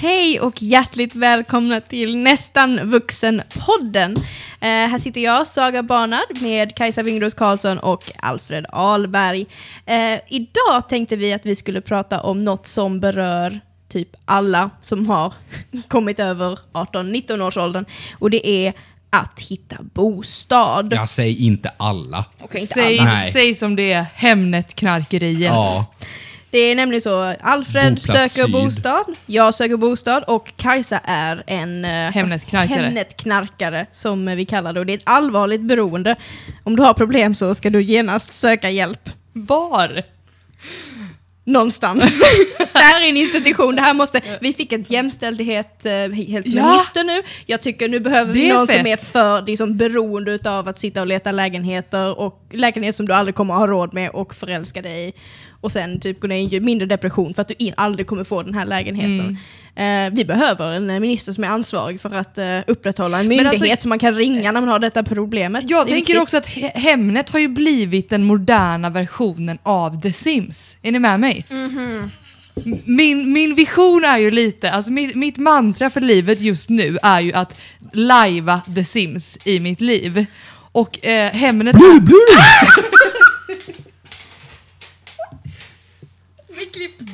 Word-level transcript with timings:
Hej 0.00 0.40
och 0.40 0.62
hjärtligt 0.62 1.14
välkomna 1.14 1.80
till 1.80 2.16
Nästan 2.16 2.90
vuxen-podden. 2.90 4.16
Eh, 4.60 4.68
här 4.68 4.98
sitter 4.98 5.20
jag, 5.20 5.46
Saga 5.46 5.82
Barnard, 5.82 6.42
med 6.42 6.76
Kajsa 6.76 7.02
Wingros 7.02 7.34
Karlsson 7.34 7.78
och 7.78 8.12
Alfred 8.16 8.66
Ahlberg. 8.68 9.46
Eh, 9.86 10.20
idag 10.28 10.88
tänkte 10.88 11.16
vi 11.16 11.32
att 11.32 11.46
vi 11.46 11.54
skulle 11.54 11.80
prata 11.80 12.20
om 12.20 12.44
något 12.44 12.66
som 12.66 13.00
berör 13.00 13.60
typ 13.88 14.08
alla 14.24 14.70
som 14.82 15.06
har 15.06 15.34
kommit 15.88 16.20
över 16.20 16.58
18-19 16.72 17.40
års 17.40 17.56
åldern 17.56 17.84
och 18.18 18.30
det 18.30 18.48
är 18.48 18.72
att 19.10 19.40
hitta 19.40 19.76
bostad. 19.80 20.92
Jag 20.92 21.08
säger 21.08 21.40
inte 21.40 21.72
alla. 21.76 22.24
Okej, 22.40 22.60
inte 22.60 22.74
Säg, 22.74 22.98
alla. 22.98 23.24
Säg 23.24 23.54
som 23.54 23.76
det 23.76 23.92
är, 23.92 24.06
Hemnet-knarkeriet. 24.14 25.54
Ja. 25.54 25.86
Det 26.50 26.58
är 26.58 26.74
nämligen 26.74 27.02
så, 27.02 27.34
Alfred 27.40 27.94
Boplats 27.94 28.06
söker 28.06 28.42
Syd. 28.42 28.52
bostad, 28.52 29.04
jag 29.26 29.54
söker 29.54 29.76
bostad 29.76 30.24
och 30.26 30.52
Kajsa 30.56 31.00
är 31.04 31.42
en 31.46 31.84
eh, 31.84 31.90
Hemnetknarkare. 31.90 32.82
Hemnetknarkare 32.82 33.86
som 33.92 34.26
vi 34.26 34.44
kallar 34.44 34.72
det. 34.72 34.80
Och 34.80 34.86
det 34.86 34.92
är 34.92 34.96
ett 34.96 35.02
allvarligt 35.06 35.60
beroende. 35.60 36.16
Om 36.64 36.76
du 36.76 36.82
har 36.82 36.94
problem 36.94 37.34
så 37.34 37.54
ska 37.54 37.70
du 37.70 37.82
genast 37.82 38.34
söka 38.34 38.70
hjälp. 38.70 39.10
Var? 39.32 40.02
Någonstans. 41.44 42.04
det 42.58 42.78
här 42.78 43.04
är 43.04 43.08
en 43.08 43.16
institution, 43.16 43.76
det 43.76 43.82
här 43.82 43.94
måste... 43.94 44.20
Vi 44.40 44.52
fick 44.52 44.72
ett 44.72 44.90
jämställdhet 44.90 45.86
eh, 45.86 45.92
helt 45.92 46.46
Ja. 46.46 46.66
minister 46.66 47.04
nu. 47.04 47.22
Jag 47.46 47.60
tycker 47.60 47.88
nu 47.88 48.00
behöver 48.00 48.34
Det 48.34 48.40
vi 48.40 48.50
är 48.50 48.54
någon 48.54 48.66
som 48.66 48.86
är 48.86 48.96
för 49.12 49.42
liksom, 49.42 49.76
beroende 49.76 50.38
av 50.44 50.68
att 50.68 50.78
sitta 50.78 51.00
och 51.00 51.06
leta 51.06 51.32
lägenheter 51.32 52.18
och 52.18 52.42
lägenheter 52.50 52.96
som 52.96 53.06
du 53.06 53.12
aldrig 53.12 53.34
kommer 53.34 53.54
att 53.54 53.60
ha 53.60 53.66
råd 53.66 53.94
med 53.94 54.10
och 54.10 54.34
förälska 54.34 54.82
dig 54.82 55.08
i. 55.08 55.12
Och 55.60 55.72
sen 55.72 56.00
typ 56.00 56.20
gå 56.20 56.28
ner 56.28 56.52
i 56.52 56.56
en 56.56 56.64
mindre 56.64 56.86
depression 56.86 57.34
för 57.34 57.42
att 57.42 57.48
du 57.48 57.54
in, 57.58 57.74
aldrig 57.76 58.06
kommer 58.06 58.24
få 58.24 58.42
den 58.42 58.54
här 58.54 58.66
lägenheten. 58.66 59.36
Mm. 59.76 60.06
Eh, 60.06 60.16
vi 60.16 60.24
behöver 60.24 60.72
en 60.72 60.86
minister 60.86 61.32
som 61.32 61.44
är 61.44 61.48
ansvarig 61.48 62.00
för 62.00 62.14
att 62.14 62.38
eh, 62.38 62.58
upprätthålla 62.66 63.20
en 63.20 63.28
Men 63.28 63.38
alltså- 63.46 63.52
myndighet 63.52 63.82
som 63.82 63.88
man 63.88 63.98
kan 63.98 64.14
ringa 64.14 64.52
när 64.52 64.60
man 64.60 64.68
har 64.68 64.78
detta 64.78 65.02
problemet. 65.02 65.70
Jag 65.70 65.86
Det 65.86 65.90
tänker 65.90 66.06
viktigt. 66.06 66.22
också 66.22 66.36
att 66.36 66.46
He- 66.48 66.78
Hemnet 66.78 67.30
har 67.30 67.38
ju 67.40 67.48
blivit 67.48 68.10
den 68.10 68.24
moderna 68.24 68.90
versionen 68.90 69.58
av 69.62 70.00
The 70.00 70.12
Sims. 70.12 70.76
Är 70.82 70.92
ni 70.92 70.98
med 70.98 71.20
mig? 71.20 71.44
Mhm. 71.50 72.10
M- 72.66 72.78
Min, 72.84 73.32
min 73.32 73.54
vision 73.54 74.04
är 74.04 74.18
ju 74.18 74.30
lite, 74.30 74.70
alltså 74.70 74.92
mitt, 74.92 75.14
mitt 75.14 75.36
mantra 75.36 75.90
för 75.90 76.00
livet 76.00 76.40
just 76.40 76.70
nu 76.70 76.98
är 77.02 77.20
ju 77.20 77.32
att 77.32 77.56
lajva 77.92 78.60
The 78.74 78.84
Sims 78.84 79.38
i 79.44 79.60
mitt 79.60 79.80
liv. 79.80 80.26
Och 80.72 81.06
eh, 81.06 81.30
Hemnet... 81.32 81.76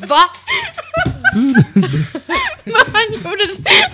Va? 0.09 0.21
han 2.93 3.13
gjorde, 3.13 3.45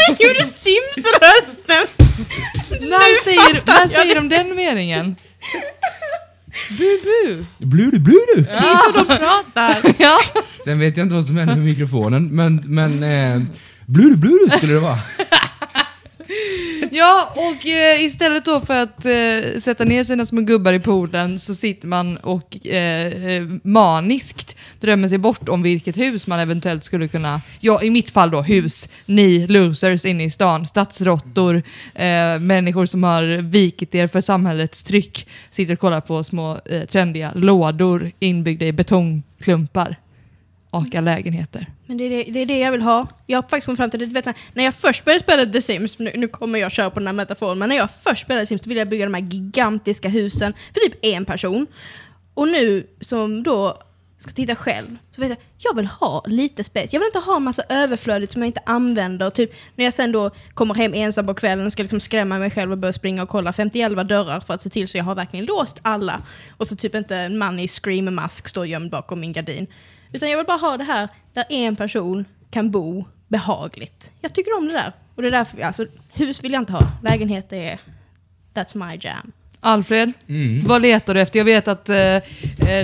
han 0.07 0.17
gjorde 0.19 0.45
Sims-rösten! 0.45 1.87
När 2.81 3.25
säger, 3.25 3.63
när 3.67 3.87
säger 3.89 4.15
de 4.15 4.29
den 4.29 4.57
meningen? 4.57 5.17
Bu-bu. 6.79 7.45
Bludu, 7.59 7.99
bludu. 7.99 8.35
Det 8.37 8.51
är 8.51 8.77
så 8.77 8.93
de 8.93 9.05
pratar. 9.17 9.95
Ja. 9.99 10.19
Sen 10.65 10.79
vet 10.79 10.97
jag 10.97 11.05
inte 11.05 11.15
vad 11.15 11.25
som 11.27 11.37
händer 11.37 11.55
med 11.57 11.65
mikrofonen, 11.65 12.37
men, 12.37 12.63
men 12.65 13.03
eh, 13.03 13.43
bludu, 13.87 14.17
bludu 14.17 14.51
skulle 14.57 14.73
det 14.73 14.81
vara. 14.81 14.99
Ja, 16.91 17.33
och 17.37 17.67
eh, 17.67 18.05
istället 18.05 18.45
då 18.45 18.61
för 18.61 18.83
att 18.83 19.07
eh, 19.07 19.61
sätta 19.61 19.85
ner 19.85 20.05
sina 20.05 20.27
små 20.27 20.41
gubbar 20.41 20.73
i 20.73 20.81
poolen 20.81 21.39
så 21.39 21.55
sitter 21.55 21.89
man 21.89 22.17
och 22.17 22.67
eh, 22.67 23.07
eh, 23.07 23.43
maniskt 23.63 24.57
drömmer 24.81 25.09
sig 25.09 25.19
bort 25.19 25.49
om 25.49 25.63
vilket 25.63 25.99
hus 25.99 26.27
man 26.27 26.41
eventuellt 26.41 26.85
skulle 26.85 27.09
kunna, 27.09 27.41
ja 27.61 27.83
i 27.83 27.91
mitt 27.91 28.11
fall 28.11 28.31
då 28.31 28.43
hus, 28.43 28.89
ni 29.07 29.47
losers 29.47 30.05
inne 30.05 30.25
i 30.25 30.31
stan, 30.31 30.67
stadsråttor, 30.67 31.63
eh, 31.95 32.39
människor 32.41 32.87
som 32.87 33.03
har 33.03 33.23
vikit 33.43 33.95
er 33.95 34.07
för 34.07 34.21
samhällets 34.21 34.83
tryck, 34.83 35.29
sitter 35.51 35.73
och 35.73 35.81
kollar 35.81 36.01
på 36.01 36.25
små 36.25 36.61
eh, 36.71 36.85
trendiga 36.85 37.33
lådor 37.35 38.11
inbyggda 38.19 38.67
i 38.67 38.73
betongklumpar. 38.73 39.97
Aka 40.71 41.01
lägenheter. 41.01 41.67
Men 41.87 41.97
det 41.97 42.05
är 42.05 42.11
det, 42.11 42.33
det 42.33 42.39
är 42.41 42.47
det 42.47 42.59
jag 42.59 42.73
vill 42.73 42.83
ha. 42.83 43.07
Jag 43.27 43.39
har 43.39 43.43
faktiskt 43.43 43.65
kommit 43.65 43.77
fram 43.79 43.91
till 43.91 44.01
det. 44.01 44.07
Vet, 44.07 44.25
när- 44.55 44.65
jag 44.65 44.75
först 44.75 45.05
började 45.05 45.23
spela 45.25 45.47
The 45.47 45.63
Sims, 45.63 45.99
nu, 45.99 46.13
nu 46.15 46.29
kommer 46.29 46.59
jag 46.59 46.73
köra 46.73 46.91
på 46.91 47.01
den 47.01 47.07
här 47.07 47.15
metaforen, 47.15 47.59
men 47.59 47.69
när 47.69 47.77
jag 47.77 47.89
först 48.03 48.23
spelade 48.23 48.47
Sims 48.47 48.67
ville 48.67 48.81
jag 48.81 48.89
bygga 48.89 49.05
de 49.05 49.15
här 49.15 49.23
gigantiska 49.23 50.09
husen 50.09 50.53
för 50.75 50.81
typ 50.81 50.99
en 51.05 51.25
person. 51.25 51.67
Och 52.35 52.49
nu 52.49 52.87
som 53.01 53.43
då 53.43 53.83
ska 54.19 54.31
titta 54.33 54.57
själv, 54.57 54.97
så 55.11 55.21
vet 55.21 55.29
jag, 55.31 55.39
jag 55.59 55.77
vill 55.77 55.87
ha 55.87 56.25
lite 56.27 56.65
space. 56.65 56.89
Jag 56.93 57.01
vill 57.01 57.07
inte 57.07 57.19
ha 57.19 57.39
massa 57.39 57.63
överflödigt 57.69 58.33
som 58.33 58.43
jag 58.43 58.47
inte 58.47 58.61
använder. 58.67 59.27
Och 59.27 59.35
typ 59.35 59.53
när 59.77 59.85
jag 59.85 59.95
sen 59.95 60.13
då 60.13 60.31
kommer 60.55 60.75
hem 60.75 60.95
ensam 60.95 61.27
på 61.27 61.35
kvällen 61.35 61.67
och 61.67 61.73
ska 61.73 61.83
liksom 61.83 62.01
skrämma 62.01 62.39
mig 62.39 62.51
själv 62.51 62.73
och 62.73 62.79
börja 62.79 62.93
springa 62.93 63.23
och 63.23 63.29
kolla 63.29 63.53
51 63.53 64.09
dörrar 64.09 64.41
för 64.41 64.55
att 64.55 64.63
se 64.63 64.69
till 64.71 64.89
så 64.89 64.97
jag 64.99 65.05
har 65.05 65.15
verkligen 65.15 65.45
låst 65.47 65.79
alla. 65.83 66.23
Och 66.57 66.67
så 66.67 66.77
typ 66.77 66.95
inte 66.95 67.17
en 67.17 67.39
man 67.39 67.61
i 67.61 67.69
scream-mask 67.69 68.49
står 68.49 68.67
gömd 68.67 68.91
bakom 68.91 69.21
min 69.21 69.33
gardin. 69.33 69.67
Utan 70.13 70.31
jag 70.31 70.37
vill 70.37 70.47
bara 70.47 70.57
ha 70.59 70.77
det 70.77 70.85
här 70.85 71.09
där 71.33 71.45
en 71.49 71.77
person 71.77 72.25
kan 72.51 72.71
bo 72.71 73.05
behagligt. 73.29 74.11
Jag 74.21 74.35
tycker 74.35 74.59
om 74.59 74.67
det 74.67 74.73
där. 74.73 74.93
Och 75.15 75.23
det 75.23 75.29
är 75.29 75.33
därför, 75.33 75.61
alltså 75.61 75.87
hus 76.13 76.45
vill 76.45 76.53
jag 76.53 76.63
inte 76.63 76.73
ha. 76.73 76.93
Lägenhet 77.03 77.53
är, 77.53 77.79
that's 78.55 78.89
my 78.91 78.99
jam. 79.01 79.33
Alfred, 79.63 80.13
Mm. 80.29 80.67
vad 80.67 80.83
letar 80.83 81.15
du 81.15 81.21
efter? 81.21 81.39
Jag 81.39 81.45
vet 81.45 81.69
att 81.69 81.89
eh, 81.89 81.97
eh, 81.97 82.23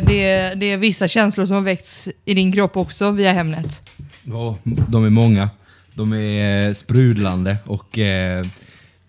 det, 0.07 0.23
är, 0.25 0.57
det 0.57 0.67
är 0.67 0.77
vissa 0.79 1.09
känslor 1.09 1.47
som 1.47 1.55
har 1.57 1.63
väckts 1.63 2.09
i 2.25 2.35
din 2.35 2.53
kropp 2.53 2.77
också 2.77 3.11
via 3.11 3.33
Hemnet. 3.33 3.83
Ja, 4.23 4.59
de 4.89 5.05
är 5.05 5.11
många. 5.11 5.51
De 5.95 6.13
är 6.13 6.67
eh, 6.69 6.73
sprudlande 6.75 7.57
och 7.67 7.99
eh, 7.99 8.45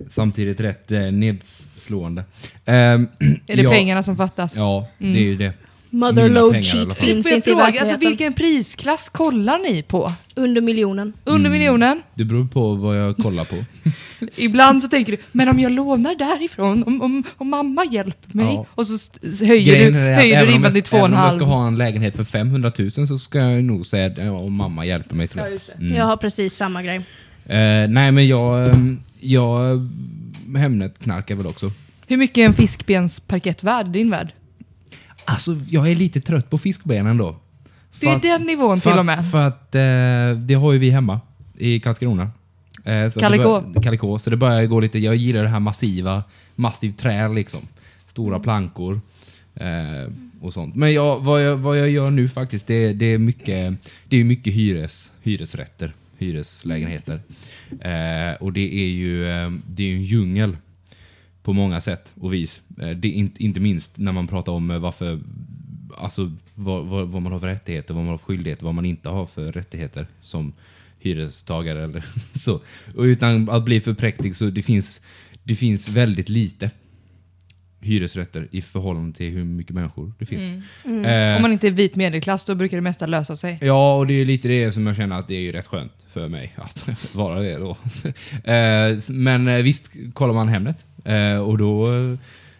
samtidigt 0.09 0.59
rätt 0.59 0.91
eh, 0.91 1.01
nedslående. 1.01 2.23
Ehm, 2.66 3.07
Är 3.47 3.56
det 3.56 3.61
ja, 3.61 3.69
pengarna 3.72 4.03
som 4.03 4.17
fattas? 4.17 4.57
Ja, 4.57 4.88
det 4.97 5.06
är 5.07 5.11
ju 5.23 5.35
det. 5.38 5.53
Mother 5.90 6.24
Mina 6.24 6.40
load 6.40 6.52
pengar 6.52 6.59
i 6.59 6.64
cheat 6.64 6.98
finns 6.98 7.25
jag 7.25 7.36
inte 7.36 7.50
i 7.50 7.53
fråga, 7.53 7.80
alltså, 7.81 7.98
vilken 7.98 8.34
prisklass 8.34 9.09
kollar 9.09 9.59
ni 9.59 9.84
på? 9.84 10.12
Under 10.36 10.62
miljonen. 10.62 11.14
Under 11.24 11.50
miljonen? 11.50 12.02
Det 12.14 12.24
beror 12.25 12.48
på 12.48 12.75
vad 12.75 12.98
jag 12.98 13.18
kollar 13.18 13.46
på. 13.46 13.56
Ibland 14.36 14.81
så 14.81 14.88
tänker 14.88 15.12
du, 15.12 15.18
men 15.31 15.50
om 15.50 15.59
jag 15.59 15.72
lånar 15.72 16.16
därifrån, 16.16 16.84
om, 16.84 17.02
om, 17.02 17.24
om 17.38 17.50
mamma 17.50 17.86
hjälper 17.86 18.38
mig, 18.38 18.46
Ja. 18.53 18.66
och 18.75 18.88
så 18.88 18.98
höjer 19.46 19.74
Grejen 19.75 19.94
du, 19.94 20.00
höjer 20.00 20.46
ribban 20.46 20.64
jag- 20.64 20.74
till 20.74 20.84
två 20.84 20.98
och 20.98 21.06
en 21.06 21.14
Även 21.14 21.20
om 21.20 21.25
jag 21.25 21.34
ska 21.34 21.46
halv. 21.46 21.58
ha 21.58 21.68
en 21.68 21.78
lägenhet 21.78 22.16
för 22.16 22.24
500 22.24 22.72
000 22.78 22.92
så 22.92 23.18
ska 23.18 23.40
jag 23.40 23.64
nog 23.64 23.86
säga 23.86 24.12
ja, 24.18 24.31
om 24.31 24.54
mamma 24.54 24.86
hjälper 24.86 25.16
mig 25.16 25.28
till 25.28 25.38
Ja, 25.38 25.44
det. 25.46 25.52
just 25.52 25.68
det. 25.68 25.74
Mm. 25.86 25.96
Jag 25.96 26.06
har 26.06 26.18
precis 26.18 26.56
samma 26.56 26.84
grej. 26.84 26.96
Eh, 27.46 27.88
nej 27.90 28.12
men 28.12 28.28
jag, 28.28 28.69
ehm, 28.69 29.00
jag 29.19 29.90
Hemnet 30.58 31.00
knarkar 31.04 31.36
väl 31.36 31.48
också. 31.48 31.72
Hur 32.08 32.18
mycket 32.18 32.38
är 32.38 32.46
en 32.46 32.54
fiskbensparkett 32.54 33.64
värd, 33.64 33.86
din 33.88 34.09
värld? 34.09 34.34
Alltså 35.27 35.55
jag 35.69 35.91
är 35.91 35.95
lite 35.95 36.21
trött 36.21 36.49
på 36.49 36.57
fiskbenen 36.57 37.17
då. 37.17 37.35
Det 37.99 38.07
är 38.07 38.19
den 38.19 38.41
nivån 38.41 38.79
till 38.79 38.91
och 38.91 38.99
att, 38.99 39.05
med. 39.05 39.31
För 39.31 39.47
att 39.47 39.75
eh, 39.75 40.41
det 40.45 40.53
har 40.53 40.73
ju 40.73 40.79
vi 40.79 40.89
hemma 40.89 41.19
i 41.57 41.79
Karlskrona. 41.79 42.31
Eh, 42.85 43.05
att 43.05 43.83
Kalikå. 43.83 44.19
Så 44.19 44.29
det 44.29 44.38
börjar 44.38 44.65
gå 44.65 44.79
lite, 44.79 44.99
jag 44.99 45.15
gillar 45.15 45.43
det 45.43 45.49
här 45.49 45.59
massiva, 45.59 46.23
massivt 46.55 46.97
trä 46.97 47.27
liksom. 47.27 47.59
Stora 48.07 48.39
plankor. 48.39 49.01
Eh, 49.55 50.11
och 50.41 50.53
sånt. 50.53 50.75
Men 50.75 50.93
jag, 50.93 51.19
vad, 51.19 51.44
jag, 51.44 51.57
vad 51.57 51.79
jag 51.79 51.89
gör 51.89 52.11
nu 52.11 52.29
faktiskt, 52.29 52.67
det, 52.67 52.94
det 52.94 53.05
är 53.05 53.17
mycket, 53.17 53.73
det 54.09 54.17
är 54.17 54.23
mycket 54.23 54.53
hyres, 54.53 55.11
hyresrätter, 55.21 55.94
hyreslägenheter. 56.17 57.19
Eh, 57.79 58.35
och 58.39 58.53
det 58.53 58.73
är 58.73 58.88
ju 58.88 59.29
eh, 59.29 59.51
det 59.69 59.83
är 59.83 59.95
en 59.95 60.03
djungel 60.03 60.57
på 61.47 61.53
många 61.53 61.81
sätt 61.81 62.13
och 62.19 62.34
vis. 62.34 62.62
Eh, 62.81 62.90
det 62.90 63.08
inte, 63.08 63.44
inte 63.44 63.59
minst 63.59 63.97
när 63.97 64.12
man 64.12 64.28
pratar 64.28 64.52
om 64.52 64.72
eh, 64.72 64.80
varför, 64.80 65.19
alltså 65.97 66.31
vad, 66.56 66.85
vad, 66.85 67.08
vad 67.08 67.22
man 67.22 67.31
har 67.31 67.40
för 67.40 67.47
rättigheter, 67.47 67.94
vad 67.94 68.03
man 68.03 68.12
har 68.12 68.18
för 68.18 68.25
skyldigheter, 68.25 68.66
vad 68.66 68.75
man 68.75 68.85
inte 68.85 69.09
har 69.09 69.25
för 69.25 69.52
rättigheter 69.52 70.07
som 70.22 70.53
hyrestagare 71.00 71.84
eller 71.84 72.06
så. 72.40 72.62
Och 72.95 73.01
utan 73.04 73.50
att 73.50 73.63
bli 73.66 73.81
för 73.81 73.94
präktig 73.94 74.36
så 74.36 74.45
det 74.45 74.62
finns, 74.62 75.01
det 75.44 75.56
finns 75.56 75.89
väldigt 75.89 76.30
lite 76.30 76.71
hyresrätter 77.80 78.48
i 78.51 78.62
förhållande 78.62 79.18
till 79.18 79.31
hur 79.31 79.44
mycket 79.44 79.75
människor 79.75 80.13
det 80.19 80.25
finns. 80.25 80.66
Mm. 80.86 81.06
Eh, 81.06 81.36
Om 81.36 81.42
man 81.42 81.51
inte 81.51 81.68
är 81.68 81.71
vit 81.71 81.95
medelklass, 81.95 82.45
då 82.45 82.56
brukar 82.56 82.77
det 82.77 82.81
mesta 82.81 83.06
lösa 83.06 83.36
sig. 83.36 83.57
Ja, 83.62 83.98
och 83.98 84.07
det 84.07 84.13
är 84.13 84.25
lite 84.25 84.48
det 84.48 84.71
som 84.71 84.88
jag 84.88 84.95
känner 84.95 85.19
att 85.19 85.27
det 85.27 85.36
är 85.36 85.39
ju 85.42 85.51
rätt 85.51 85.68
skönt 85.68 85.92
för 86.07 86.27
mig 86.27 86.54
att 86.56 86.89
vara 87.13 87.39
det 87.42 87.56
då. 87.57 87.77
Eh, 88.51 88.98
Men 89.10 89.48
eh, 89.48 89.62
visst 89.62 89.92
kollar 90.13 90.33
man 90.33 90.48
Hemnet 90.48 90.86
eh, 91.07 91.38
och 91.39 91.57
då, 91.57 91.88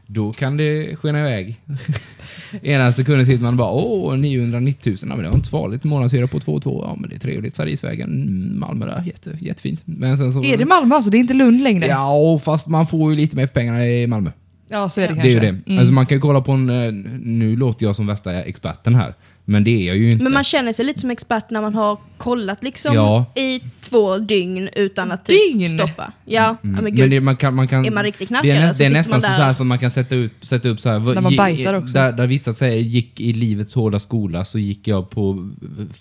då 0.05 0.33
kan 0.33 0.57
det 0.57 0.95
skena 0.95 1.19
iväg. 1.19 1.59
Ena 2.61 2.91
sekunden 2.91 3.25
sitter 3.25 3.44
man 3.44 3.53
och 3.53 3.57
bara 3.57 3.71
åh, 3.71 4.17
990 4.17 4.89
000, 4.89 4.97
ja, 5.01 5.07
men 5.07 5.23
det 5.23 5.29
var 5.29 5.35
inte 5.38 5.49
farligt. 5.49 5.83
Månadshyra 5.83 6.27
på 6.27 6.39
2 6.39 6.59
2, 6.59 6.83
ja 6.88 6.95
men 6.99 7.09
det 7.09 7.15
är 7.15 7.19
trevligt. 7.19 7.55
Sarisvägen, 7.55 8.09
mm, 8.11 8.59
Malmö 8.59 8.85
där, 8.85 9.03
jätte, 9.05 9.38
jättefint. 9.41 9.81
Men 9.85 10.17
sen 10.17 10.33
så, 10.33 10.44
Är 10.44 10.57
det 10.57 10.65
Malmö 10.65 10.95
alltså? 10.95 11.11
Det 11.11 11.17
är 11.17 11.19
inte 11.19 11.33
Lund 11.33 11.63
längre? 11.63 11.85
Ja, 11.88 12.39
fast 12.44 12.67
man 12.67 12.88
får 12.88 13.11
ju 13.11 13.17
lite 13.17 13.35
mer 13.35 13.45
för 13.45 13.53
pengarna 13.53 13.88
i 13.88 14.07
Malmö. 14.07 14.31
Ja, 14.69 14.89
så 14.89 15.01
är 15.01 15.07
det 15.07 15.13
Det 15.13 15.19
är 15.19 15.21
kanske. 15.21 15.31
ju 15.31 15.39
det. 15.39 15.69
Mm. 15.71 15.79
Alltså 15.79 15.94
man 15.94 16.05
kan 16.05 16.21
kolla 16.21 16.41
på 16.41 16.51
en, 16.51 16.69
eh, 16.69 16.94
nu 17.23 17.55
låter 17.55 17.85
jag 17.85 17.95
som 17.95 18.07
värsta 18.07 18.33
experten 18.44 18.95
här, 18.95 19.13
Men 19.49 19.63
det 19.63 19.69
är 19.83 19.88
jag 19.88 19.97
ju 19.97 20.11
inte. 20.11 20.23
Men 20.23 20.33
man 20.33 20.44
känner 20.44 20.73
sig 20.73 20.85
lite 20.85 20.99
som 20.99 21.09
expert 21.11 21.49
när 21.49 21.61
man 21.61 21.75
har 21.75 21.97
kollat 22.17 22.63
liksom 22.63 22.95
Ja. 22.95 23.25
i 23.35 23.61
två 23.81 24.17
dygn 24.17 24.69
utan 24.75 25.11
att 25.11 25.25
typ 25.25 25.59
Dygn? 25.59 25.77
stoppa. 25.79 26.11
Ja, 26.25 26.55
Mm. 26.63 26.83
men 26.83 26.91
gud. 26.91 26.99
men 26.99 27.09
det, 27.09 27.19
man 27.21 27.38
kan, 27.38 27.55
man 27.55 27.67
kan, 27.67 27.85
Är 27.85 27.91
man 27.91 28.03
riktig 28.03 28.27
det 28.44 28.51
är, 28.51 28.59
nä, 28.59 28.73
så 28.73 28.77
det 28.83 28.85
är 28.85 28.94
nästan 28.94 29.11
man 29.11 29.21
så, 29.21 29.27
där. 29.27 29.35
så 29.35 29.41
här 29.44 29.49
att 29.51 29.59
man 29.65 29.79
kan 29.79 29.91
sätta 29.91 30.15
upp, 30.15 30.45
sätta 30.45 30.69
upp 30.69 30.79
så 30.79 30.89
här. 30.89 30.99
När 30.99 31.21
man 31.21 31.35
bajsar 31.35 31.73
också. 31.73 31.94
Där, 31.94 32.11
där 32.11 32.27
vissa 32.27 32.53
säger 32.53 32.81
gick 32.81 33.19
i 33.19 33.33
livets 33.33 33.73
hårda 33.73 33.99
skola 33.99 34.45
så 34.45 34.59
gick 34.59 34.88
jag 34.88 35.09
på 35.09 35.49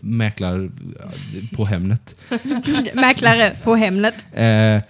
mäklar 0.00 0.70
på 1.56 1.64
Hemnet. 1.64 2.14
Mäklare 2.94 3.52
på 3.64 3.74
Hemnet. 3.76 4.26
Eh, 4.32 4.80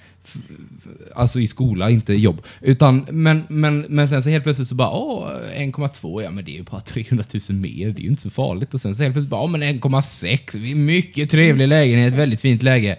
alltså 1.14 1.40
i 1.40 1.46
skola, 1.46 1.90
inte 1.90 2.14
jobb. 2.14 2.42
Utan, 2.60 3.06
men, 3.10 3.42
men, 3.48 3.80
men 3.88 4.08
sen 4.08 4.22
så 4.22 4.30
helt 4.30 4.44
plötsligt 4.44 4.68
så 4.68 4.74
bara, 4.74 4.90
åh, 4.90 5.28
1,2, 5.56 6.22
ja 6.22 6.30
men 6.30 6.44
det 6.44 6.50
är 6.50 6.56
ju 6.56 6.62
bara 6.62 6.80
300 6.86 7.24
000 7.48 7.58
mer, 7.58 7.90
det 7.90 8.00
är 8.00 8.02
ju 8.02 8.08
inte 8.08 8.22
så 8.22 8.30
farligt. 8.30 8.74
Och 8.74 8.80
sen 8.80 8.94
så 8.94 9.02
helt 9.02 9.14
plötsligt 9.14 9.30
bara, 9.30 9.42
åh 9.42 9.50
men 9.50 9.62
1,6, 9.62 10.58
det 10.58 10.70
är 10.70 10.74
mycket 10.74 11.30
trevlig 11.30 11.68
lägenhet, 11.68 12.14
väldigt 12.14 12.40
fint 12.40 12.62
läge. 12.62 12.96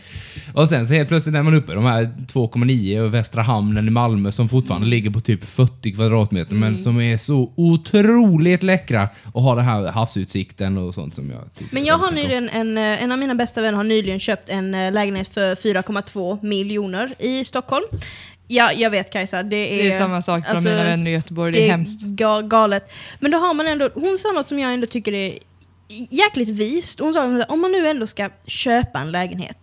Och 0.53 0.69
sen 0.69 0.88
så 0.88 0.94
helt 0.94 1.09
plötsligt 1.09 1.35
är 1.35 1.44
man 1.44 1.53
uppe 1.53 1.71
i 1.71 1.75
de 1.75 1.85
här 1.85 2.03
2,9 2.27 3.00
och 3.00 3.13
Västra 3.13 3.41
Hamnen 3.41 3.88
i 3.88 3.91
Malmö 3.91 4.31
som 4.31 4.50
fortfarande 4.50 4.88
ligger 4.88 5.09
på 5.09 5.19
typ 5.19 5.45
40 5.45 5.91
kvadratmeter, 5.91 6.56
men 6.56 6.77
som 6.77 7.01
är 7.01 7.18
så 7.18 7.53
otroligt 7.56 8.63
läckra 8.63 9.09
och 9.33 9.44
har 9.44 9.56
den 9.56 9.65
här 9.65 9.91
havsutsikten 9.91 10.77
och 10.77 10.94
sånt 10.94 11.15
som 11.15 11.31
jag 11.31 11.41
Men 11.71 11.85
jag 11.85 11.95
är 11.95 12.00
har 12.00 12.12
nyligen, 12.12 12.50
en, 12.50 12.77
en 12.77 13.12
av 13.12 13.19
mina 13.19 13.35
bästa 13.35 13.62
vänner 13.62 13.77
har 13.77 13.83
nyligen 13.83 14.19
köpt 14.19 14.50
en 14.50 14.75
eh, 14.75 14.91
lägenhet 14.91 15.27
för 15.27 15.56
4,2 15.56 16.45
miljoner 16.45 17.13
i 17.19 17.46
Stockholm. 17.46 17.86
Ja, 18.48 18.72
jag 18.72 18.90
vet 18.90 19.12
Kajsa, 19.12 19.44
det 19.44 19.56
är... 19.56 19.84
Det 19.84 19.96
är 19.96 20.00
samma 20.00 20.22
sak 20.22 20.44
bland 20.44 20.58
alltså, 20.58 20.69
mina 20.69 20.84
vänner 20.84 21.12
i 21.12 21.14
Göteborg, 21.14 21.52
det 21.52 21.66
är, 21.66 21.72
hemskt. 21.72 22.06
ga- 22.06 22.48
galet. 22.48 22.92
Men 23.19 23.31
då 23.31 23.38
har 23.38 23.54
man 23.54 23.68
ändå, 23.68 23.90
hon 23.94 24.18
sa 24.18 24.31
något 24.31 24.48
som 24.48 24.60
jag 24.60 24.74
ändå 24.74 24.88
tycker 24.88 25.14
är 25.14 25.40
jäkligt 26.10 26.50
vist. 26.50 27.00
Hon 27.00 27.14
sa 27.14 27.24
att 27.24 27.50
om 27.50 27.62
man 27.62 27.72
nu 27.72 27.90
ändå 27.90 28.08
ska 28.08 28.30
köpa 28.46 29.00
en 29.00 29.12
lägenhet, 29.12 29.58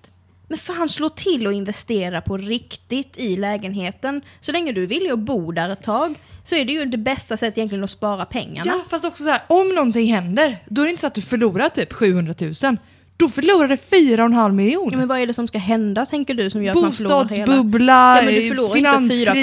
men 0.49 0.59
fan 0.59 0.89
slå 0.89 1.09
till 1.09 1.47
och 1.47 1.53
investera 1.53 2.21
på 2.21 2.37
riktigt 2.37 3.19
i 3.19 3.37
lägenheten. 3.37 4.21
Så 4.41 4.53
länge 4.53 4.73
du 4.73 4.83
är 4.83 4.87
villig 4.87 5.11
att 5.11 5.19
bo 5.19 5.53
där 5.53 5.71
ett 5.71 5.83
tag 5.83 6.15
så 6.45 6.57
är 6.57 6.65
det 6.65 6.73
ju 6.73 6.85
det 6.85 6.99
bästa 6.99 7.37
sättet 7.37 7.59
egentligen 7.59 7.85
att 7.85 7.91
spara 7.91 8.25
pengarna. 8.25 8.73
Ja, 8.73 8.85
fast 8.91 9.05
också 9.05 9.23
så 9.23 9.31
här, 9.31 9.43
om 9.47 9.69
någonting 9.69 10.13
händer, 10.13 10.59
då 10.67 10.83
är 10.83 10.87
det 10.87 10.91
inte 10.91 11.01
så 11.01 11.07
att 11.07 11.15
du 11.15 11.23
förlorar 11.23 11.69
typ 11.69 11.93
700 11.93 12.35
000. 12.41 12.77
Då 13.17 13.29
förlorar 13.29 13.69
du 13.69 13.75
4,5 13.77 14.53
miljoner. 14.53 14.93
Ja, 14.93 14.99
men 14.99 15.09
vad 15.09 15.19
är 15.21 15.27
det 15.27 15.35
som 15.35 15.49
ska 15.49 15.59
hända 15.59 16.07
tänker 16.07 16.35
du 16.35 16.51
som 16.51 16.63
gör 16.65 16.75
att 16.77 16.83
man 16.83 16.93
förlorar 16.93 17.17
hela? 17.29 17.47
Bostadsbubbla, 17.47 18.17
Ja, 18.17 18.23
men 18.25 18.35
du 18.35 18.49
förlorar 18.49 18.77
inte 18.77 18.77
finanskriser. 19.09 19.35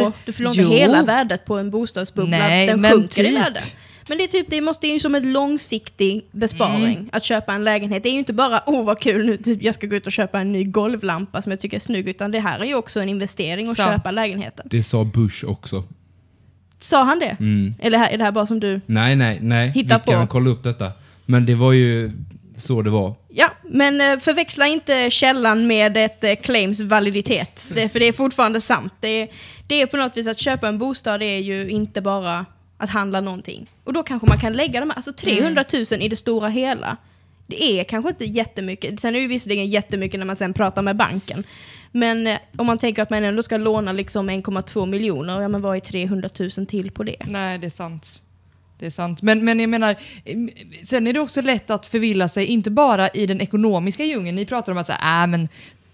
4,2. 0.00 0.12
Du 0.26 0.32
förlorar 0.32 0.52
inte 0.52 0.62
Jo. 0.62 0.70
hela 0.78 1.02
värdet 1.02 1.44
på 1.44 1.58
en 1.58 1.70
bostadsbubbla. 1.70 2.38
Nej, 2.38 2.66
Den 2.66 2.80
men 2.80 2.90
sjunker 2.92 3.24
i 3.24 3.26
typ. 3.26 3.38
värde. 3.38 3.62
Men 4.08 4.18
det 4.18 4.24
är 4.24 4.28
typ, 4.28 4.46
det 4.50 4.60
måste 4.60 4.88
ju 4.88 5.00
som 5.00 5.14
en 5.14 5.32
långsiktig 5.32 6.24
besparing 6.32 6.84
Mm. 6.96 7.08
att 7.12 7.24
köpa 7.24 7.52
en 7.52 7.64
lägenhet. 7.64 8.02
Det 8.02 8.08
är 8.08 8.12
ju 8.12 8.18
inte 8.18 8.32
bara, 8.32 8.62
åh 8.66 8.84
vad 8.84 9.00
kul 9.00 9.26
nu, 9.26 9.36
typ, 9.36 9.62
jag 9.62 9.74
ska 9.74 9.86
gå 9.86 9.96
ut 9.96 10.06
och 10.06 10.12
köpa 10.12 10.40
en 10.40 10.52
ny 10.52 10.64
golvlampa 10.64 11.42
som 11.42 11.52
jag 11.52 11.60
tycker 11.60 11.76
är 11.76 11.80
snygg, 11.80 12.08
utan 12.08 12.30
det 12.30 12.40
här 12.40 12.58
är 12.60 12.64
ju 12.64 12.74
också 12.74 13.00
en 13.00 13.08
investering 13.08 13.68
att 13.68 13.76
Sant. 13.76 13.92
köpa 13.92 14.10
lägenheten. 14.10 14.66
Det 14.70 14.82
sa 14.82 15.04
Bush 15.04 15.44
också. 15.44 15.84
Sa 16.78 17.02
han 17.04 17.18
det? 17.18 17.36
Mm. 17.40 17.74
Eller 17.78 17.98
är 18.06 18.18
det 18.18 18.24
här 18.24 18.32
bara 18.32 18.46
som 18.46 18.60
du... 18.60 18.80
Nej, 18.86 19.16
nej, 19.16 19.38
nej. 19.42 19.68
Hitta 19.70 20.00
Vi 20.06 20.12
kan 20.12 20.26
på. 20.26 20.32
kolla 20.32 20.50
upp 20.50 20.62
detta. 20.62 20.92
Men 21.26 21.46
det 21.46 21.54
var 21.54 21.72
ju 21.72 22.12
så 22.60 22.82
det 22.82 22.90
var. 22.90 23.14
Ja, 23.28 23.50
men 23.62 24.00
eh, 24.00 24.18
förväxla 24.18 24.66
inte 24.66 25.10
källan 25.10 25.66
med 25.66 25.96
ett 25.96 26.24
eh, 26.24 26.34
claims 26.34 26.80
validitet. 26.80 27.72
Det, 27.74 27.88
för 27.88 28.00
det 28.00 28.06
är 28.06 28.12
fortfarande 28.12 28.60
sant. 28.60 28.94
Det 29.00 29.08
är, 29.08 29.28
det 29.66 29.82
är 29.82 29.86
på 29.86 29.96
något 29.96 30.16
vis 30.16 30.26
att 30.26 30.38
köpa 30.38 30.68
en 30.68 30.78
bostad 30.78 31.20
det 31.20 31.26
är 31.26 31.38
ju 31.38 31.70
inte 31.70 32.00
bara 32.00 32.46
att 32.78 32.90
handla 32.90 33.20
någonting. 33.20 33.70
Och 33.84 33.92
då 33.92 34.02
kanske 34.02 34.28
man 34.28 34.40
kan 34.40 34.52
lägga 34.52 34.80
de 34.80 34.90
här, 34.90 34.96
alltså 34.96 35.12
300 35.12 35.64
000 35.72 36.02
i 36.02 36.08
det 36.08 36.16
stora 36.16 36.48
hela. 36.48 36.96
Det 37.46 37.64
är 37.64 37.84
kanske 37.84 38.08
inte 38.08 38.24
jättemycket. 38.24 39.00
Sen 39.00 39.08
är 39.08 39.12
det 39.12 39.22
ju 39.22 39.28
visserligen 39.28 39.66
jättemycket 39.66 40.20
när 40.20 40.26
man 40.26 40.36
sen 40.36 40.54
pratar 40.54 40.82
med 40.82 40.96
banken. 40.96 41.44
Men 41.92 42.26
eh, 42.26 42.38
om 42.56 42.66
man 42.66 42.78
tänker 42.78 43.02
att 43.02 43.10
man 43.10 43.24
ändå 43.24 43.42
ska 43.42 43.56
låna 43.56 43.92
liksom 43.92 44.30
1,2 44.30 44.86
miljoner, 44.86 45.40
ja 45.40 45.48
men 45.48 45.62
vad 45.62 45.76
är 45.76 45.80
300 45.80 46.28
000 46.38 46.66
till 46.66 46.90
på 46.90 47.02
det? 47.02 47.16
Nej, 47.26 47.58
det 47.58 47.66
är 47.66 47.70
sant. 47.70 48.20
Det 48.80 48.86
är 48.86 48.90
sant. 48.90 49.22
Men, 49.22 49.44
men 49.44 49.60
jag 49.60 49.70
menar, 49.70 49.96
sen 50.84 51.06
är 51.06 51.12
det 51.12 51.20
också 51.20 51.40
lätt 51.40 51.70
att 51.70 51.86
förvilla 51.86 52.28
sig, 52.28 52.46
inte 52.46 52.70
bara 52.70 53.08
i 53.08 53.26
den 53.26 53.40
ekonomiska 53.40 54.04
djungeln. 54.04 54.36
Ni 54.36 54.46
pratar 54.46 54.72
om 54.72 54.78
att 54.78 54.86
säga, 54.86 55.22
äh, 55.22 55.26
men 55.26 55.48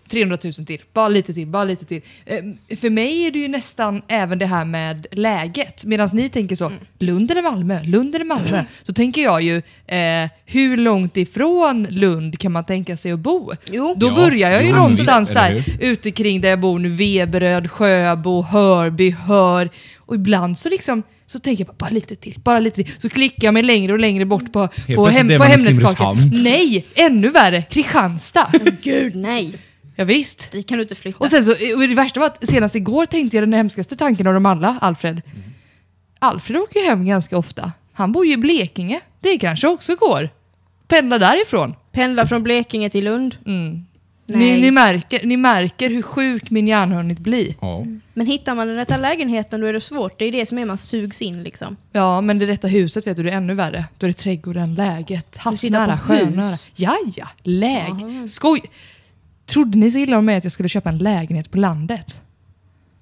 300 0.08 0.38
000 0.44 0.52
till, 0.52 0.78
bara 0.92 1.08
lite 1.08 1.34
till, 1.34 1.46
bara 1.46 1.64
lite 1.64 1.84
till. 1.84 2.00
Eh, 2.26 2.76
För 2.76 2.90
mig 2.90 3.26
är 3.26 3.30
det 3.30 3.38
ju 3.38 3.48
nästan 3.48 4.02
även 4.08 4.38
det 4.38 4.46
här 4.46 4.64
med 4.64 5.06
läget. 5.12 5.84
Medan 5.84 6.08
ni 6.12 6.28
tänker 6.28 6.56
så, 6.56 6.72
Lund 6.98 7.30
eller 7.30 7.42
Malmö, 7.42 7.82
Lund 7.84 8.14
eller 8.14 8.24
Malmö. 8.24 8.64
Så 8.82 8.92
tänker 8.92 9.22
jag 9.22 9.42
ju, 9.42 9.56
eh, 9.86 10.30
hur 10.44 10.76
långt 10.76 11.16
ifrån 11.16 11.86
Lund 11.90 12.38
kan 12.38 12.52
man 12.52 12.64
tänka 12.64 12.96
sig 12.96 13.12
att 13.12 13.18
bo? 13.18 13.52
Jo, 13.70 13.94
Då 13.96 14.06
Ja, 14.06 14.14
börjar 14.14 14.50
jag 14.50 14.62
ju 14.62 14.68
jo, 14.68 14.76
någonstans 14.76 15.28
där 15.28 15.64
ute 15.80 16.10
kring 16.10 16.40
där 16.40 16.48
jag 16.48 16.60
bor 16.60 16.78
nu, 16.78 16.88
Veberöd, 16.88 17.70
Sjöbo, 17.70 18.42
Hörby, 18.42 19.10
Hör. 19.10 19.70
Och 19.96 20.14
ibland 20.14 20.58
så 20.58 20.68
liksom 20.68 21.02
så 21.26 21.38
tänker 21.38 21.64
jag 21.64 21.66
bara, 21.74 21.76
bara 21.78 21.90
lite 21.90 22.16
till, 22.16 22.40
bara 22.44 22.60
lite 22.60 22.84
till. 22.84 22.92
Så 22.98 23.08
klickar 23.08 23.44
jag 23.46 23.54
mig 23.54 23.62
längre 23.62 23.92
och 23.92 23.98
längre 23.98 24.24
bort 24.24 24.52
på, 24.52 24.68
på, 24.68 24.72
plötsligt 24.86 25.30
hem, 25.30 25.38
på 25.38 25.44
Hemnetkakan. 25.44 26.30
Nej, 26.34 26.84
ännu 26.94 27.28
värre, 27.28 27.62
Kristianstad. 27.62 28.50
gud 28.82 29.16
nej. 29.16 29.54
Ja, 29.96 30.04
visst. 30.04 30.52
Dit 30.52 30.68
kan 30.68 30.78
du 30.78 30.82
inte 30.82 30.94
flytta. 30.94 31.18
Och 31.18 31.30
sen 31.30 31.44
så, 31.44 31.50
och 31.50 31.88
det 31.88 31.94
värsta 31.94 32.20
var 32.20 32.26
att 32.26 32.48
senast 32.48 32.74
igår 32.74 33.06
tänkte 33.06 33.36
jag 33.36 33.42
den 33.42 33.52
hemskaste 33.52 33.96
tanken 33.96 34.26
av 34.26 34.34
dem 34.34 34.46
alla, 34.46 34.78
Alfred. 34.80 35.22
Alfred 36.18 36.60
åker 36.60 36.80
ju 36.80 36.86
hem 36.86 37.04
ganska 37.04 37.38
ofta. 37.38 37.72
Han 37.92 38.12
bor 38.12 38.26
ju 38.26 38.32
i 38.32 38.36
Blekinge. 38.36 39.00
Det 39.20 39.38
kanske 39.38 39.68
också 39.68 39.94
går. 39.94 40.30
Pendla 40.88 41.18
därifrån. 41.18 41.74
Pendla 41.92 42.26
från 42.26 42.42
Blekinge 42.42 42.90
till 42.90 43.04
Lund. 43.04 43.36
Mm. 43.46 43.86
Nej. 44.26 44.38
Ni, 44.38 44.60
ni, 44.60 44.70
märker, 44.70 45.26
ni 45.26 45.36
märker 45.36 45.90
hur 45.90 46.02
sjuk 46.02 46.50
min 46.50 46.68
hjärna 46.68 46.96
hunnit 46.96 47.18
bli. 47.18 47.56
Ja. 47.60 47.86
Men 48.14 48.26
hittar 48.26 48.54
man 48.54 48.66
den 48.66 48.76
rätta 48.76 48.96
lägenheten 48.96 49.60
då 49.60 49.66
är 49.66 49.72
det 49.72 49.80
svårt. 49.80 50.18
Det 50.18 50.24
är 50.24 50.32
det 50.32 50.46
som 50.46 50.58
är 50.58 50.64
man 50.64 50.78
sugs 50.78 51.22
in 51.22 51.42
liksom. 51.42 51.76
Ja, 51.92 52.20
men 52.20 52.38
det 52.38 52.46
rätta 52.46 52.68
huset 52.68 53.06
vet 53.06 53.16
du, 53.16 53.22
det 53.22 53.30
är 53.30 53.36
ännu 53.36 53.54
värre. 53.54 53.84
Då 53.98 54.06
är 54.06 54.08
det 54.08 54.14
trädgården, 54.14 54.74
läget, 54.74 55.36
havsnära, 55.36 55.98
sjönära. 55.98 56.56
Ja, 56.74 56.96
ja, 57.16 57.28
läge. 57.42 58.28
Skoj! 58.28 58.62
Trodde 59.46 59.78
ni 59.78 59.90
så 59.90 59.98
illa 59.98 60.18
om 60.18 60.24
mig 60.24 60.36
att 60.36 60.44
jag 60.44 60.52
skulle 60.52 60.68
köpa 60.68 60.88
en 60.88 60.98
lägenhet 60.98 61.50
på 61.50 61.58
landet? 61.58 62.20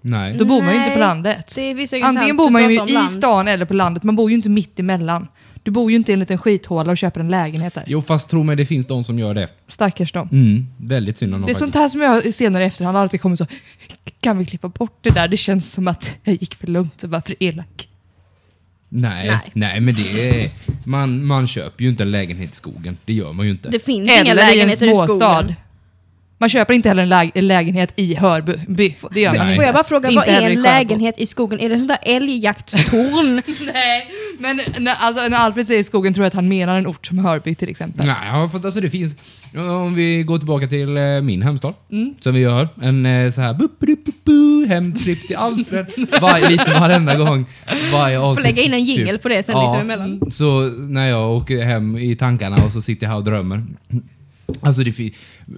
Nej. 0.01 0.37
Då 0.37 0.45
bor 0.45 0.63
man 0.63 0.75
ju 0.75 0.79
inte 0.79 0.91
på 0.91 0.99
landet. 0.99 1.53
Det 1.55 1.63
är 1.63 1.75
vissa 1.75 1.97
Antingen 1.97 2.37
bor 2.37 2.51
man 2.51 2.63
ju 2.63 2.85
i 2.85 2.93
land. 2.93 3.11
stan 3.11 3.49
eller 3.49 3.65
på 3.65 3.75
landet. 3.75 4.03
Man 4.03 4.17
bor 4.17 4.31
ju 4.31 4.37
inte 4.37 4.49
mitt 4.49 4.81
emellan. 4.81 5.29
Du 5.63 5.71
bor 5.71 5.91
ju 5.91 5.97
inte 5.97 6.13
i 6.13 6.15
en 6.15 6.21
liten 6.21 6.39
skithåla 6.39 6.91
och 6.91 6.99
köper 6.99 7.21
en 7.21 7.29
lägenhet 7.29 7.75
där. 7.75 7.85
Jo, 7.87 8.03
fast 8.03 8.31
tro 8.31 8.43
mig, 8.43 8.57
det 8.57 8.67
finns 8.67 8.87
de 8.87 9.05
som 9.05 9.19
gör 9.19 9.35
det. 9.35 9.49
Stackars 9.69 10.13
dem. 10.13 10.29
Mm, 10.33 10.67
väldigt 10.77 11.19
synd 11.19 11.35
om 11.35 11.41
dem 11.41 11.47
Det 11.47 11.53
är 11.53 11.55
sånt 11.55 11.75
här 11.75 11.89
som 11.89 12.01
jag 12.01 12.35
senare 12.35 12.65
i 12.65 12.67
efterhand 12.67 12.97
alltid 12.97 13.21
kommer 13.21 13.37
så, 13.37 13.47
kan 14.21 14.39
vi 14.39 14.47
klippa 14.47 14.69
bort 14.69 14.99
det 15.01 15.11
där? 15.11 15.29
Det 15.29 15.37
känns 15.37 15.73
som 15.73 15.89
att 15.89 16.13
jag 16.23 16.35
gick 16.35 16.55
för 16.55 16.67
långt 16.67 17.03
och 17.03 17.11
var 17.11 17.21
för 17.21 17.35
elak. 17.41 17.89
Nej, 18.89 19.27
Nej. 19.27 19.41
nej, 19.53 19.81
men 19.81 19.95
det 19.95 20.43
är... 20.45 20.51
Man, 20.85 21.25
man 21.25 21.47
köper 21.47 21.83
ju 21.85 21.91
inte 21.91 22.03
en 22.03 22.11
lägenhet 22.11 22.53
i 22.53 22.57
skogen. 22.57 22.97
Det 23.05 23.13
gör 23.13 23.33
man 23.33 23.47
ju 23.47 23.53
inte. 23.53 23.69
Det 23.69 23.85
finns 23.85 24.11
inga 24.11 24.21
Eller 24.21 24.31
i 24.31 24.31
en 24.31 24.37
lägenheter 24.37 24.87
i 24.87 24.95
småstad. 24.95 25.55
Man 26.45 26.49
köper 26.49 26.75
inte 26.75 26.89
heller 26.89 27.03
en, 27.03 27.09
lä- 27.09 27.31
en 27.35 27.47
lägenhet 27.47 27.93
i 27.97 28.15
Hörby. 28.15 28.53
Det 29.11 29.21
gör 29.21 29.35
man 29.37 29.47
inte. 29.47 29.55
Får 29.57 29.65
jag 29.65 29.75
bara 29.75 29.85
fråga, 29.85 30.09
Inte 30.09 30.19
vad 30.21 30.29
är 30.29 30.51
en 30.51 30.63
lägenhet 30.63 31.19
i 31.19 31.27
skogen? 31.27 31.61
Är 31.61 31.69
det 31.69 31.77
sånt 31.77 31.89
där 31.89 31.99
älgjaktstorn? 32.17 33.35
Nej, 33.75 34.07
men 34.39 34.61
när, 34.79 34.95
alltså, 34.95 35.29
när 35.29 35.37
Alfred 35.37 35.67
säger 35.67 35.83
skogen 35.83 36.15
tror 36.15 36.25
jag 36.25 36.29
att 36.29 36.35
han 36.35 36.49
menar 36.49 36.79
en 36.79 36.87
ort 36.87 37.07
som 37.07 37.19
Hörby 37.19 37.55
till 37.55 37.69
exempel. 37.69 38.07
Nej, 38.07 38.17
ja, 38.27 38.45
att 38.55 38.65
alltså 38.65 38.81
det 38.81 38.91
finns... 38.91 39.15
Om 39.57 39.95
vi 39.95 40.23
går 40.23 40.39
tillbaka 40.39 40.67
till 40.67 40.97
eh, 40.97 41.03
min 41.23 41.43
hemstad, 41.43 41.75
Mm. 41.93 42.15
som 42.21 42.35
vi 42.35 42.41
gör. 42.41 42.69
En 42.83 43.07
eh, 43.07 43.33
så 43.33 43.41
här... 43.41 43.55
Bu, 43.55 43.69
bu, 43.81 43.97
bu, 44.05 44.13
bu, 44.25 44.67
hemtripp 44.67 45.27
till 45.27 45.37
Alfred. 45.37 45.87
Varje, 46.21 46.49
lite 46.51 46.71
varenda 46.81 47.17
gång. 47.17 47.47
Varje 47.93 48.19
Får 48.19 48.25
avsnitt. 48.27 48.45
lägga 48.47 48.63
in 48.63 48.75
en 48.75 48.85
jingel 48.85 49.09
typ. 49.15 49.23
på 49.23 49.29
det 49.29 49.43
sen 49.47 49.61
liksom 49.63 49.81
emellan. 49.81 50.31
Så 50.31 50.61
när 50.69 51.09
jag 51.09 51.31
åker 51.37 51.63
hem 51.65 51.99
i 51.99 52.17
tankarna 52.17 52.65
och 52.65 52.73
så 52.73 52.83
sitter 52.83 53.07
jag 53.07 53.11
här 53.11 53.17
och 53.19 53.25
drömmer. 53.25 53.63
Alltså 54.61 54.85
det 54.85 55.13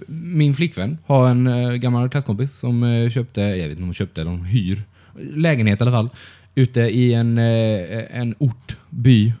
min 0.07 0.53
flickvän 0.53 0.97
har 1.05 1.29
en 1.29 1.47
eh, 1.47 1.71
gammal 1.71 2.09
klasskompis 2.09 2.55
som 2.55 2.83
eh, 2.83 3.09
köpte, 3.09 3.41
jag 3.41 3.67
vet 3.67 3.69
inte 3.69 3.81
om 3.81 3.87
hon 3.87 3.93
köpte 3.93 4.21
eller 4.21 4.31
om 4.31 4.37
hon 4.37 4.45
hyr, 4.45 4.83
lägenhet 5.19 5.79
i 5.79 5.83
alla 5.83 5.91
fall, 5.91 6.09
ute 6.55 6.79
i 6.79 7.13
en, 7.13 7.37
eh, 7.37 8.19
en 8.19 8.35
ort, 8.37 8.77
by, 8.89 9.33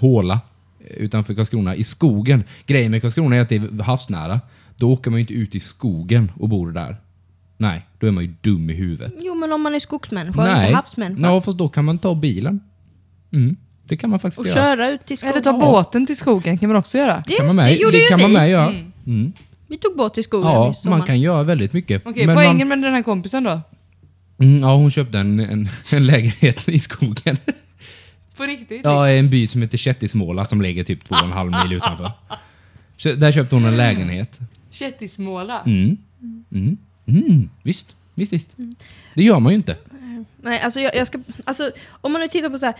Håla 0.00 0.40
utanför 0.96 1.34
Karlskrona, 1.34 1.76
i 1.76 1.84
skogen. 1.84 2.44
Grejen 2.66 2.90
med 2.90 3.00
Karlskrona 3.00 3.36
är 3.36 3.40
att 3.40 3.48
det 3.48 3.56
är 3.56 3.82
havsnära. 3.82 4.40
Då 4.76 4.92
åker 4.92 5.10
man 5.10 5.18
ju 5.18 5.20
inte 5.20 5.34
ut 5.34 5.54
i 5.54 5.60
skogen 5.60 6.32
och 6.34 6.48
bor 6.48 6.72
där. 6.72 6.96
Nej, 7.56 7.86
då 7.98 8.06
är 8.06 8.10
man 8.10 8.24
ju 8.24 8.34
dum 8.40 8.70
i 8.70 8.72
huvudet. 8.72 9.12
Jo, 9.18 9.34
men 9.34 9.52
om 9.52 9.62
man 9.62 9.74
är 9.74 9.78
skogsmänniska, 9.78 10.62
inte 10.62 10.74
havsmänniska. 10.74 11.28
Ja, 11.28 11.40
fast 11.40 11.58
då 11.58 11.68
kan 11.68 11.84
man 11.84 11.98
ta 11.98 12.14
bilen. 12.14 12.60
Mm, 13.30 13.56
det 13.84 13.96
kan 13.96 14.10
man 14.10 14.18
faktiskt 14.18 14.38
Och 14.40 14.46
göra. 14.46 14.54
köra 14.54 14.90
ut 14.90 15.06
till 15.06 15.18
skogen. 15.18 15.32
Eller 15.32 15.42
ta 15.44 15.52
båten 15.58 16.06
till 16.06 16.16
skogen 16.16 16.58
kan 16.58 16.68
man 16.68 16.76
också 16.78 16.98
göra. 16.98 17.22
Det, 17.26 17.34
kan 17.34 17.46
man 17.46 17.56
med, 17.56 17.66
det 17.66 17.74
gjorde 17.76 17.96
det 17.96 18.02
ju 18.02 18.08
kan 18.08 18.18
vi. 18.18 18.22
man 18.24 18.32
med 18.32 18.50
göra. 18.50 18.74
Mm. 19.06 19.32
Vi 19.66 19.78
tog 19.78 19.96
båt 19.96 20.14
till 20.14 20.24
skogen 20.24 20.50
Ja, 20.50 20.70
i 20.70 20.74
sommar. 20.74 20.98
man 20.98 21.06
kan 21.06 21.20
göra 21.20 21.42
väldigt 21.42 21.72
mycket. 21.72 22.02
Okej, 22.06 22.26
Men 22.26 22.36
poängen 22.36 22.68
man, 22.68 22.80
med 22.80 22.88
den 22.88 22.94
här 22.94 23.02
kompisen 23.02 23.44
då? 23.44 23.60
mm, 24.38 24.60
ja, 24.62 24.74
hon 24.76 24.90
köpte 24.90 25.18
en, 25.18 25.40
en, 25.40 25.68
en 25.90 26.06
lägenhet 26.06 26.68
i 26.68 26.78
skogen. 26.78 27.36
På 28.36 28.42
riktigt? 28.44 28.80
Ja, 28.84 29.08
en 29.08 29.30
by 29.30 29.46
som 29.46 29.62
heter 29.62 29.78
Kättismåla 29.78 30.44
som 30.44 30.62
ligger 30.62 30.84
typ 30.84 31.04
två 31.04 31.14
och 31.14 31.24
en 31.24 31.32
halv 31.32 31.50
mil 31.50 31.72
utanför. 31.76 32.10
Så 32.96 33.12
där 33.12 33.32
köpte 33.32 33.54
hon 33.56 33.64
en 33.64 33.76
lägenhet. 33.76 34.38
Kättismåla? 34.70 35.60
Mm. 35.66 35.96
Mm. 36.52 36.76
Mm. 37.06 37.48
Visst, 37.62 37.96
visst, 38.14 38.32
visst. 38.32 38.48
Det 39.14 39.22
gör 39.22 39.40
man 39.40 39.52
ju 39.52 39.56
inte. 39.56 39.76
Nej, 40.42 40.60
alltså 40.60 40.80
jag, 40.80 40.96
jag 40.96 41.06
ska, 41.06 41.18
alltså 41.44 41.70
om 41.90 42.12
man 42.12 42.20
nu 42.20 42.28
tittar 42.28 42.50
på 42.50 42.58
så 42.58 42.66
här, 42.66 42.74